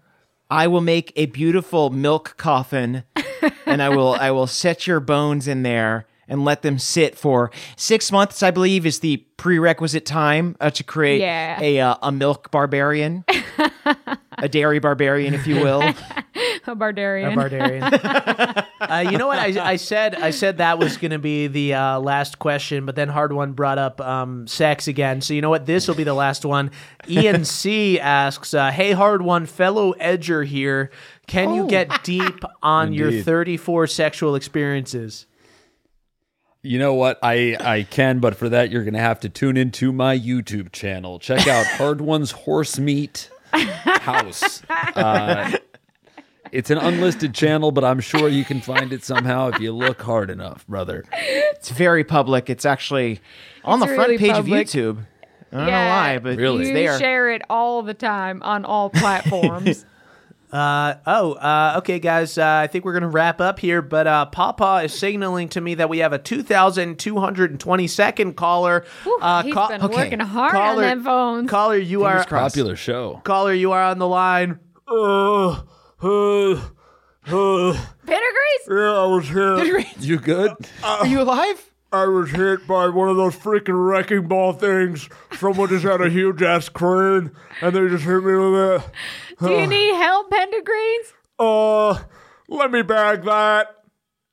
[0.51, 3.03] I will make a beautiful milk coffin
[3.67, 7.51] and I will I will set your bones in there and let them sit for
[7.77, 8.43] six months.
[8.43, 11.61] I believe is the prerequisite time uh, to create Yeah.
[11.61, 13.25] a uh, a milk barbarian,
[14.39, 15.83] a dairy barbarian, if you will.
[16.67, 17.33] A barbarian.
[17.33, 17.83] A barbarian.
[18.81, 19.39] uh, you know what?
[19.39, 22.97] I, I said I said that was going to be the uh, last question, but
[22.97, 25.21] then Hardwon brought up um, sex again.
[25.21, 25.67] So you know what?
[25.67, 26.71] This will be the last one.
[27.09, 30.91] Ian C asks, uh, "Hey, Hardwon, fellow edger here.
[31.27, 35.27] Can you get deep on your 34 sexual experiences?"
[36.63, 37.19] You know what?
[37.23, 41.21] I I can, but for that you're gonna have to tune into my YouTube channel.
[41.21, 44.63] Check out Hardwon's Horse Meat House.
[44.97, 45.53] Uh,
[46.53, 50.01] it's an unlisted channel, but I'm sure you can find it somehow if you look
[50.03, 51.05] hard enough, brother.
[51.13, 52.49] It's very public.
[52.51, 53.21] It's actually
[53.65, 54.67] on It's the front really page public.
[54.69, 54.99] of YouTube.
[55.53, 55.85] I don't Yeah.
[55.85, 56.61] know why, but Really?
[56.63, 56.99] it's You there.
[56.99, 59.85] share it all the time on all platforms.
[60.53, 62.39] Uh, oh, uh, okay, guys.
[62.39, 65.75] Uh, I think we're gonna wrap up here, but uh, Papa is signaling to me
[65.75, 68.85] that we have a 2,222nd caller.
[69.03, 69.97] Whew, uh, he's ca- been okay.
[69.97, 71.51] working hard Caller- on them phones.
[71.51, 73.21] Caller, you are Popular show.
[73.25, 73.53] caller.
[73.53, 74.61] You are on the line.
[76.03, 76.57] Uh, uh,
[77.27, 77.77] uh,
[78.07, 78.69] Pendergrace?
[78.69, 79.99] yeah, I was hit.
[80.01, 80.53] You good?
[80.85, 81.71] Are you alive?
[81.93, 85.09] I was hit by one of those freaking wrecking ball things.
[85.39, 87.31] Someone just had a huge ass crane,
[87.63, 88.83] and they just hit me with it.
[89.41, 91.13] Do you need help, Pendergrace?
[91.39, 92.03] Uh,
[92.49, 93.69] let me bag that.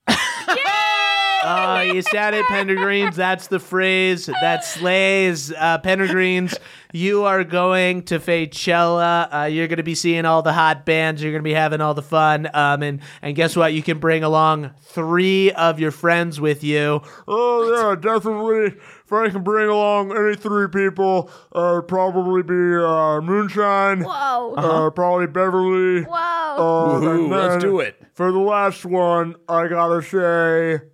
[1.43, 3.15] Uh, you said it, Pendergreens.
[3.15, 5.51] That's the phrase that slays.
[5.51, 6.57] Uh, Pendergreens,
[6.93, 9.27] you are going to Faychella.
[9.33, 11.21] Uh, you're going to be seeing all the hot bands.
[11.21, 12.49] You're going to be having all the fun.
[12.53, 13.73] Um, and, and guess what?
[13.73, 17.01] You can bring along three of your friends with you.
[17.27, 18.79] Oh yeah, definitely.
[19.05, 24.03] If I can bring along any three people, uh, it'd probably be uh, Moonshine.
[24.03, 24.53] Whoa.
[24.55, 26.03] Uh, probably Beverly.
[26.03, 26.15] Whoa.
[26.15, 28.01] Uh, Woohoo, and let's then do it.
[28.13, 30.85] For the last one, I gotta say.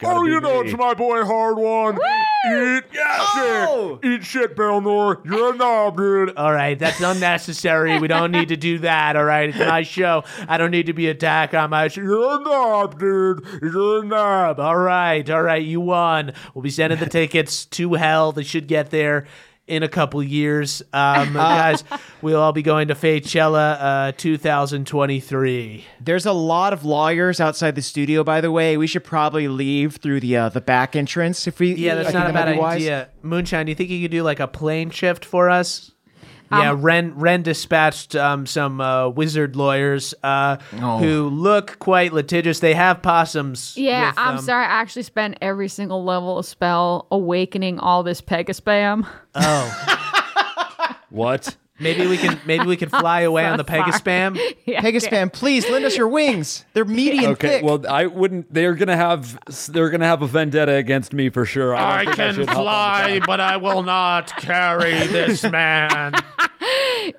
[0.00, 0.68] Gotta oh, you know me.
[0.70, 1.98] it's my boy Hardwon.
[2.46, 3.98] Eat Oh!
[4.02, 4.10] shit.
[4.10, 5.22] Eat shit, Balnor.
[5.26, 6.34] You're a knob, dude.
[6.36, 7.98] All right, that's unnecessary.
[7.98, 9.16] We don't need to do that.
[9.16, 10.24] All right, it's my show.
[10.48, 12.00] I don't need to be attacked on my show.
[12.00, 13.44] You're a knob, dude.
[13.60, 14.58] You're a knob.
[14.58, 16.32] All right, all right, you won.
[16.54, 18.32] We'll be sending the tickets to hell.
[18.32, 19.26] They should get there
[19.70, 20.82] in a couple years.
[20.92, 21.84] Um, guys,
[22.20, 25.84] we'll all be going to Faychella uh, 2023.
[26.00, 28.76] There's a lot of lawyers outside the studio, by the way.
[28.76, 31.74] We should probably leave through the uh, the back entrance if we.
[31.74, 32.76] Yeah, that's think not a bad be wise.
[32.76, 33.10] idea.
[33.22, 35.92] Moonshine, do you think you could do like a plane shift for us?
[36.52, 40.98] Yeah, Ren Ren dispatched um, some uh, wizard lawyers uh, Oh.
[40.98, 42.58] who look quite litigious.
[42.58, 43.74] They have possums.
[43.76, 44.44] Yeah, with I'm them.
[44.44, 44.64] sorry.
[44.64, 49.06] I actually spent every single level of spell awakening all this Pegaspam.
[49.34, 50.94] Oh.
[51.10, 51.56] what?
[51.80, 54.38] Maybe we can maybe we can fly away on the Pegaspam.
[54.66, 56.64] yeah, Pegaspam, please lend us your wings.
[56.74, 57.64] They're meaty and Okay, thick.
[57.64, 58.52] well, I wouldn't.
[58.52, 59.38] They're gonna have.
[59.68, 61.74] They're gonna have a vendetta against me for sure.
[61.74, 66.12] I, I can should hop on the fly, but I will not carry this man.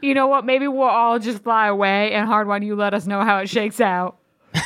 [0.01, 0.45] You know what?
[0.45, 3.81] Maybe we'll all just fly away, and Hardwon, you let us know how it shakes
[3.81, 4.17] out.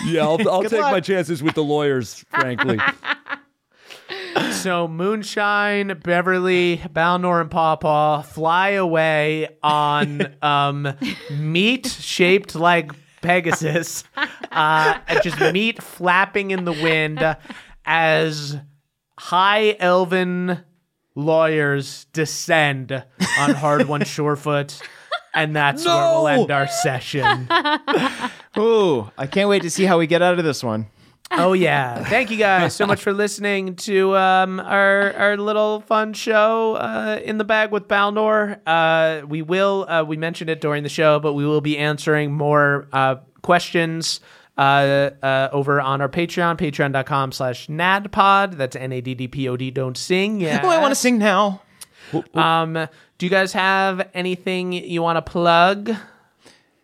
[0.05, 0.91] Yeah, I'll, I'll take luck.
[0.91, 2.23] my chances with the lawyers.
[2.29, 2.77] Frankly,
[4.51, 10.93] So Moonshine, Beverly, Balnor, and Pawpaw fly away on um,
[11.31, 14.03] meat shaped like Pegasus,
[14.51, 17.23] uh, and just meat flapping in the wind
[17.86, 18.57] as
[19.17, 20.63] high elven
[21.15, 24.81] lawyers descend on Hardwon Surefoot.
[25.33, 27.49] And that's where we'll end our session.
[28.57, 30.88] Ooh, I can't wait to see how we get out of this one.
[31.32, 32.03] Oh yeah!
[32.03, 37.19] Thank you guys so much for listening to um, our our little fun show uh,
[37.23, 38.59] in the bag with Balnor.
[38.65, 42.32] Uh, we will uh, we mentioned it during the show, but we will be answering
[42.32, 44.19] more uh, questions
[44.57, 48.53] uh, uh, over on our Patreon, patreon.com slash nadpod.
[48.57, 50.39] That's N-A-D-D-P-O-D, don't sing.
[50.39, 50.61] Yeah.
[50.63, 51.61] Oh, I want to sing now.
[52.34, 55.91] Um, do you guys have anything you want to plug?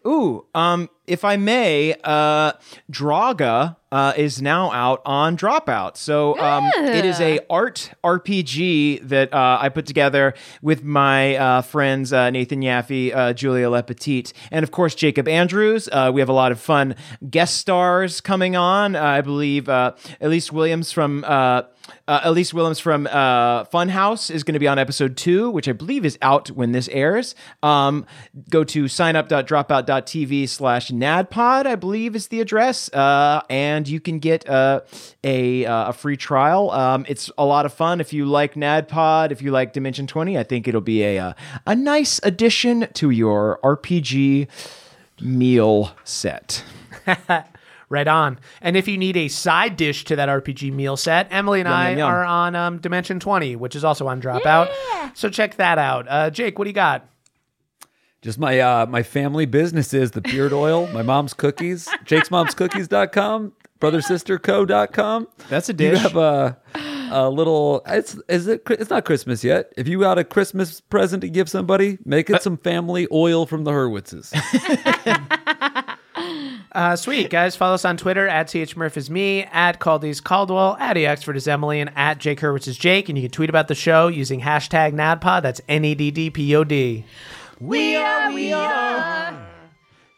[0.06, 2.54] Ooh, um, if I may, uh,
[2.90, 5.98] Draga uh, is now out on Dropout.
[5.98, 11.62] So um, it is a art RPG that uh, I put together with my uh,
[11.62, 15.90] friends uh, Nathan Yaffe, uh, Julia Lepetit, and of course Jacob Andrews.
[15.92, 16.96] Uh, we have a lot of fun
[17.30, 18.96] guest stars coming on.
[18.96, 21.26] Uh, I believe uh, Elise Williams from.
[22.08, 25.74] Uh, Elise Williams from uh, Funhouse is going to be on episode two, which I
[25.74, 27.36] believe is out when this airs.
[27.64, 28.06] Um,
[28.50, 32.92] go to signup.dropout.tv slash nadpod, I believe is the address.
[32.94, 34.82] Uh, and you can get uh,
[35.24, 36.72] a, uh, a free trial.
[36.72, 38.02] Um, it's a lot of fun.
[38.02, 41.34] If you like NADPOD, if you like Dimension 20, I think it'll be a, uh,
[41.66, 44.48] a nice addition to your RPG
[45.22, 46.64] meal set.
[47.92, 48.40] Right on.
[48.62, 51.90] And if you need a side dish to that RPG meal set, Emily and I
[51.90, 52.10] yum, yum.
[52.10, 54.70] are on um, Dimension 20, which is also on Dropout.
[55.14, 56.08] So check that out.
[56.08, 57.06] Uh, Jake, what do you got?
[58.22, 65.28] Just my uh, my family businesses, the beard oil, my mom's cookies, jakesmomscookies.com, brothersisterco.com.
[65.50, 65.88] That's a dish.
[65.88, 66.02] You dish.
[66.04, 66.58] have a
[67.12, 69.74] a little it's is it it's not Christmas yet.
[69.76, 73.66] If you got a Christmas present to give somebody, make it some family oil from
[73.66, 74.32] the Hurwitzes.
[76.72, 77.56] Uh, sweet, guys.
[77.56, 81.82] Follow us on Twitter at CHMurph is me, at Caldy's Caldwell, at EXford is Emily,
[81.82, 83.10] and at Jake Hurwitz is Jake.
[83.10, 85.42] And you can tweet about the show using hashtag NADPOD.
[85.42, 87.04] That's N E D D P O D.
[87.60, 89.48] We are, we are.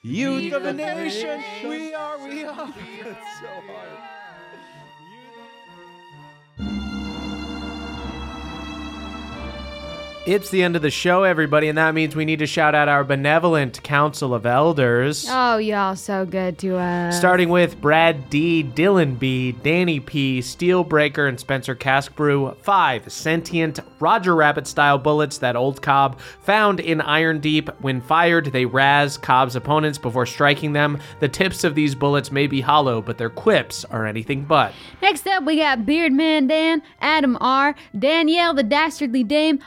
[0.03, 1.43] Youth of the nation.
[1.63, 2.73] We are, we are.
[2.99, 3.92] It's so hard.
[10.25, 12.87] It's the end of the show, everybody, and that means we need to shout out
[12.87, 15.27] our benevolent Council of Elders.
[15.29, 17.17] Oh, y'all so good to us.
[17.17, 22.55] Starting with Brad D, Dylan B, Danny P, Steelbreaker, and Spencer Caskbrew.
[22.61, 27.67] Five sentient Roger Rabbit style bullets that old Cobb found in Iron Deep.
[27.81, 30.99] When fired, they razz Cobb's opponents before striking them.
[31.19, 34.71] The tips of these bullets may be hollow, but their quips are anything but.
[35.01, 39.59] Next up, we got Beardman Dan, Adam R, Danielle the Dastardly Dame,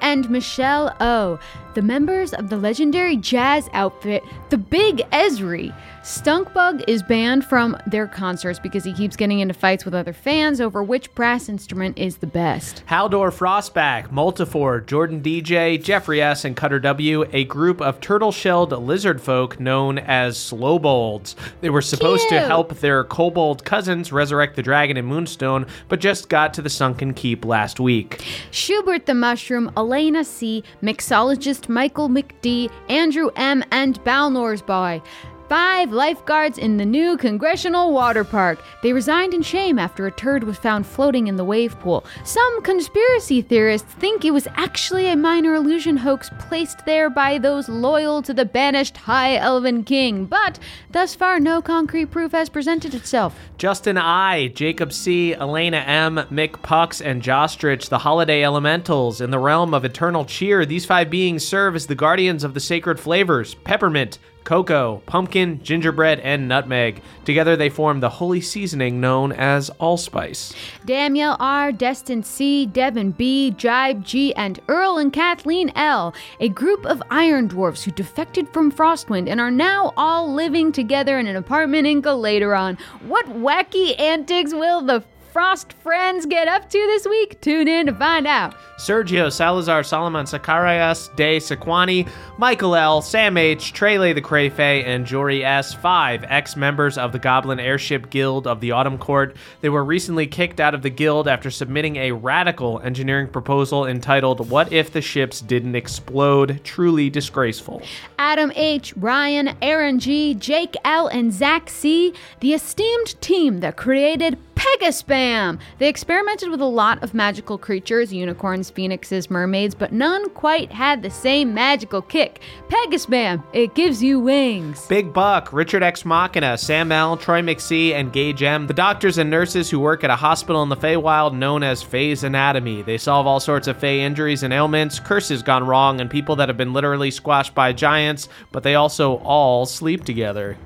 [0.00, 1.38] And Michelle O.
[1.78, 5.72] The members of the legendary jazz outfit, the Big Esri.
[6.02, 10.60] Stunkbug is banned from their concerts because he keeps getting into fights with other fans
[10.60, 12.82] over which brass instrument is the best.
[12.88, 18.72] Haldor Frostback, Multifor, Jordan DJ, Jeffrey S., and Cutter W., a group of turtle shelled
[18.72, 21.36] lizard folk known as Slowbolds.
[21.60, 26.28] They were supposed to help their kobold cousins resurrect the dragon in Moonstone, but just
[26.28, 28.24] got to the sunken keep last week.
[28.50, 35.02] Schubert the Mushroom, Elena C., mixologist Michael McD., Andrew M., and Balnor's Boy.
[35.48, 38.58] Five lifeguards in the new Congressional Water Park.
[38.82, 42.04] They resigned in shame after a turd was found floating in the wave pool.
[42.22, 47.66] Some conspiracy theorists think it was actually a minor illusion hoax placed there by those
[47.66, 50.58] loyal to the banished High Elven King, but
[50.90, 53.34] thus far no concrete proof has presented itself.
[53.56, 59.22] Justin I, Jacob C, Elena M, Mick Pucks, and Jostrich, the holiday elementals.
[59.22, 62.60] In the realm of eternal cheer, these five beings serve as the guardians of the
[62.60, 67.02] sacred flavors peppermint, cocoa, pumpkin, gingerbread, and nutmeg.
[67.24, 70.54] Together they form the holy seasoning known as allspice.
[70.84, 76.86] Danielle R, Destin C, Devin B, Jibe G, and Earl and Kathleen L, a group
[76.86, 81.36] of iron dwarfs who defected from Frostwind and are now all living together in an
[81.36, 82.78] apartment in Galateron.
[83.02, 87.40] What wacky antics will the Frost friends get up to this week?
[87.40, 88.54] Tune in to find out.
[88.78, 92.08] Sergio, Salazar, Solomon, Sakarias, De Sequani,
[92.38, 95.74] Michael L, Sam H, Trele the Crayfay, and Jory S.
[95.74, 99.36] Five ex members of the Goblin Airship Guild of the Autumn Court.
[99.60, 104.48] They were recently kicked out of the guild after submitting a radical engineering proposal entitled
[104.48, 106.60] What If the Ships Didn't Explode?
[106.64, 107.82] Truly disgraceful.
[108.18, 114.38] Adam H., Ryan, Aaron G., Jake L., and Zach C., the esteemed team that created
[114.58, 115.60] Pegaspam.
[115.78, 121.02] They experimented with a lot of magical creatures unicorns, phoenixes, mermaids, but none quite had
[121.02, 122.40] the same magical kick.
[122.68, 124.84] Pegaspam, it gives you wings.
[124.86, 129.30] Big Buck, Richard X Machina, Sam L, Troy McSee, and Gage M, the doctors and
[129.30, 132.82] nurses who work at a hospital in the Feywild known as Fey's Anatomy.
[132.82, 136.48] They solve all sorts of Fey injuries and ailments, curses gone wrong, and people that
[136.48, 140.56] have been literally squashed by giants, but they also all sleep together.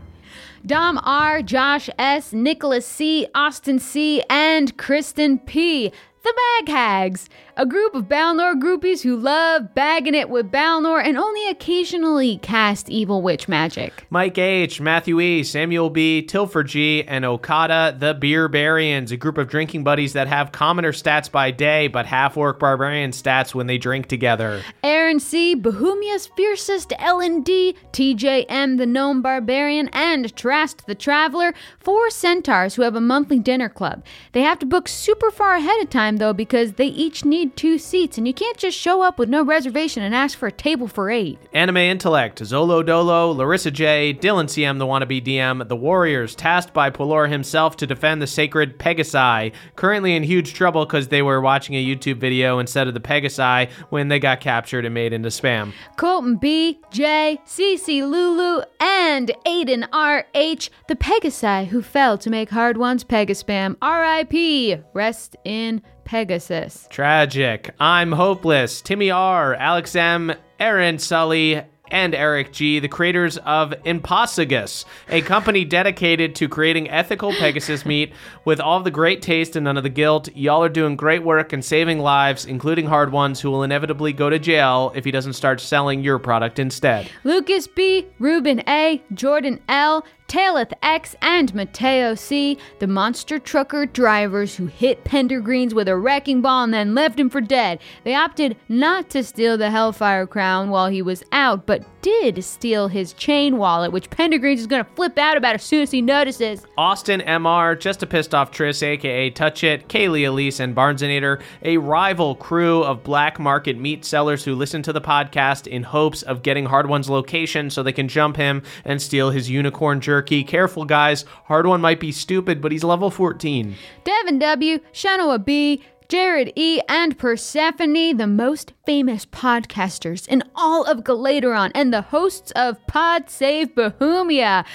[0.65, 5.93] Dom R, Josh S, Nicholas C, Austin C, and Kristen P.
[6.23, 11.19] The Bag Hags, a group of Balnor groupies who love bagging it with Balnor and
[11.19, 14.07] only occasionally cast evil witch magic.
[14.11, 19.39] Mike H, Matthew E, Samuel B, Tilford G, and Okada the Beer Barians, a group
[19.39, 23.67] of drinking buddies that have commoner stats by day, but half orc barbarian stats when
[23.67, 24.63] they drink together.
[24.83, 32.75] Aaron C, Bahumia's fiercest L&D, TJM the Gnome Barbarian, and Trast the Traveler, four centaurs
[32.75, 34.05] who have a monthly dinner club.
[34.33, 37.79] They have to book super far ahead of time though because they each need two
[37.79, 40.89] seats and you can't just show up with no reservation and ask for a table
[40.89, 41.39] for eight.
[41.53, 46.91] Anime Intellect, Zolo Dolo, Larissa J, Dylan CM, the wannabe DM, the Warriors, tasked by
[46.91, 51.75] Polor himself to defend the sacred Pegasi, currently in huge trouble because they were watching
[51.75, 55.73] a YouTube video instead of the Pegasi when they got captured and made into spam.
[55.97, 63.05] Colton B, J, CC Lulu, and Aiden R.H., the Pegasi who fell to make Hardwon's
[63.05, 63.77] Pegaspam.
[63.83, 64.79] R.I.P.
[64.95, 65.83] Rest in
[66.13, 66.87] Pegasus.
[66.91, 67.75] Tragic.
[67.81, 68.83] I'm hopeless.
[68.83, 71.63] Timmy R, Alex M, Aaron Sully,
[71.93, 78.13] and Eric G., the creators of Impossigus, a company dedicated to creating ethical Pegasus meat
[78.45, 80.29] with all the great taste and none of the guilt.
[80.35, 84.39] Y'all are doing great work and saving lives, including Hardwon's who will inevitably go to
[84.39, 87.11] jail if he doesn't start selling your product instead.
[87.25, 94.57] Lucas B, Ruben A, Jordan L, Talith X, and Mateo C, the monster trucker drivers
[94.57, 97.81] who hit Pendergreens with a wrecking ball and then left him for dead.
[98.05, 102.89] They opted not to steal the Hellfire Crown while he was out, but did steal
[102.89, 106.67] his chain wallet, which Pendergreens is gonna flip out about as soon as he notices.
[106.77, 111.79] Austin MR, just a pissed off Triss, aka Touch It, Kaylee Elise, and Barnesinator, a
[111.79, 116.43] rival crew of black market meat sellers who listen to the podcast in hopes of
[116.43, 120.45] getting Hardwon's location so they can jump him and steal his unicorn jerky.
[120.45, 121.25] Careful, guys.
[121.45, 123.77] Hard One might be stupid, but he's level 14.
[124.05, 125.83] Devin W, Shanoa B,
[126.13, 132.51] Jared E, and Persephone, the most famous podcasters in all of Galateron, and the hosts
[132.51, 134.67] of Pod Save Bahumia.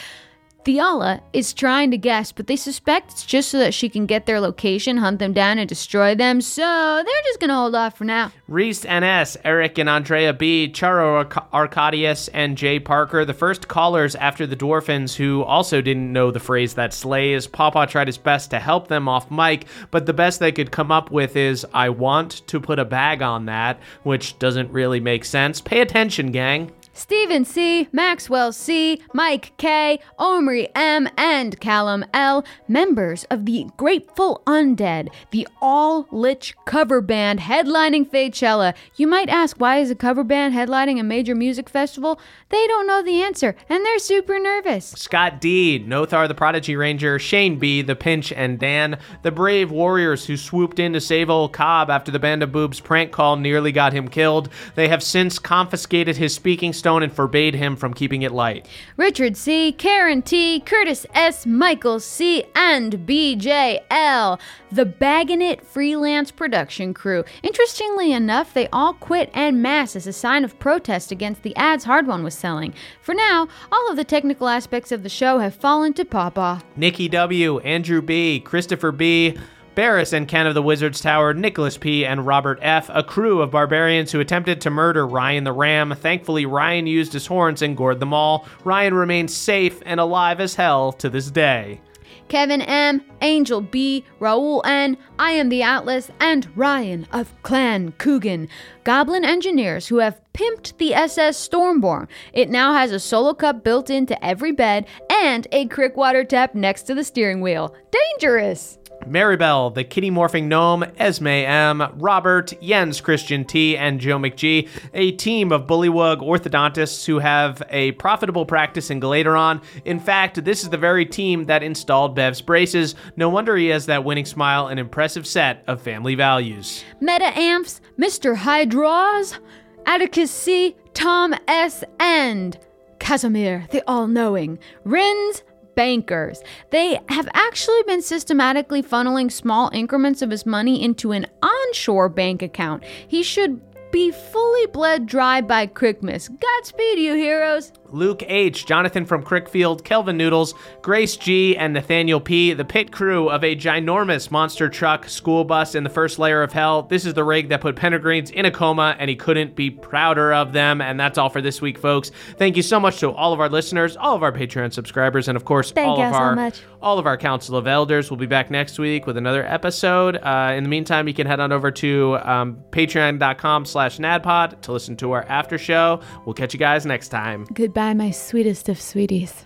[0.67, 4.25] Fiala is trying to guess, but they suspect it's just so that she can get
[4.25, 6.61] their location, hunt them down, and destroy them, so
[7.05, 8.33] they're just gonna hold off for now.
[8.49, 14.13] Reese NS, Eric and Andrea B, Charo Arc- Arcadius, and Jay Parker, the first callers
[14.15, 17.47] after the Dwarfins who also didn't know the phrase that slays.
[17.47, 20.91] Papa tried his best to help them off mic, but the best they could come
[20.91, 25.23] up with is, I want to put a bag on that, which doesn't really make
[25.23, 25.61] sense.
[25.61, 26.73] Pay attention, gang.
[26.97, 34.41] Stephen C., Maxwell C., Mike K., Omri M., and Callum L., members of the Grateful
[34.47, 38.73] Undead, the all lich cover band headlining Faychella.
[38.95, 42.19] You might ask, why is a cover band headlining a major music festival?
[42.49, 44.87] They don't know the answer, and they're super nervous.
[44.87, 50.25] Scott D, Nothar the Prodigy Ranger, Shane B, the Pinch, and Dan, the brave warriors
[50.25, 53.71] who swooped in to save old Cobb after the Band of Boobs prank call nearly
[53.71, 54.49] got him killed.
[54.73, 58.65] They have since confiscated his speaking stone and forbade him from keeping it light.
[58.95, 64.39] Richard C., Karen T., Curtis S., Michael C., and BJL,
[64.71, 67.25] the Baggin' It freelance production crew.
[67.43, 71.83] Interestingly enough, they all quit en masse as a sign of protest against the ads
[71.83, 72.73] Hardwon was selling.
[73.01, 76.61] For now, all of the technical aspects of the show have fallen to Papa.
[76.77, 79.37] Nikki W, Andrew B, Christopher B,
[79.77, 83.51] Barris and Ken of the Wizard's Tower, Nicholas P, and Robert F, a crew of
[83.51, 85.93] barbarians who attempted to murder Ryan the Ram.
[85.95, 88.47] Thankfully, Ryan used his horns and gored them all.
[88.63, 91.79] Ryan remains safe and alive as hell to this day.
[92.27, 98.49] Kevin M, Angel B, Raul N, I am the Atlas, and Ryan of Clan Coogan,
[98.83, 102.07] goblin engineers who have pimped the SS Stormborn.
[102.33, 106.55] It now has a solo cup built into every bed and a crick water tap
[106.55, 107.75] next to the steering wheel.
[107.91, 108.79] Dangerous!
[109.05, 115.11] Maribel, the kitty morphing gnome, Esme M, Robert, Jens Christian T, and Joe McGee, a
[115.11, 119.63] team of bullywug orthodontists who have a profitable practice in Galateron.
[119.85, 122.95] In fact, this is the very team that installed Bev's braces.
[123.15, 126.83] No wonder he has that winning smile and impressive set of family values.
[126.99, 128.35] Meta Amps, Mr.
[128.35, 129.37] Hydros,
[129.85, 132.57] Atticus C, Tom S, and
[132.99, 135.43] Casimir, the all knowing, Rins,
[135.77, 136.41] bankers.
[136.71, 142.41] They have actually been systematically funneling small increments of his money into an onshore bank
[142.41, 142.83] account.
[143.07, 146.29] He should be fully bled dry by Crickmas.
[146.29, 147.71] Godspeed, you heroes.
[147.91, 153.29] Luke H., Jonathan from Crickfield, Kelvin Noodles, Grace G., and Nathaniel P., the pit crew
[153.29, 156.83] of a ginormous monster truck school bus in the first layer of hell.
[156.83, 160.33] This is the rig that put Pendergreens in a coma, and he couldn't be prouder
[160.33, 160.81] of them.
[160.81, 162.11] And that's all for this week, folks.
[162.37, 165.35] Thank you so much to all of our listeners, all of our Patreon subscribers, and
[165.35, 166.61] of course, Thank all you of so our much.
[166.81, 168.11] all of our Council of Elders.
[168.11, 170.17] We'll be back next week with another episode.
[170.17, 174.71] Uh, in the meantime, you can head on over to um, patreon.com slash nadpod to
[174.71, 176.01] listen to our after show.
[176.25, 177.45] We'll catch you guys next time.
[177.77, 179.45] Goodbye, my sweetest of sweeties.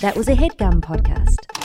[0.00, 1.61] That was a headgum podcast.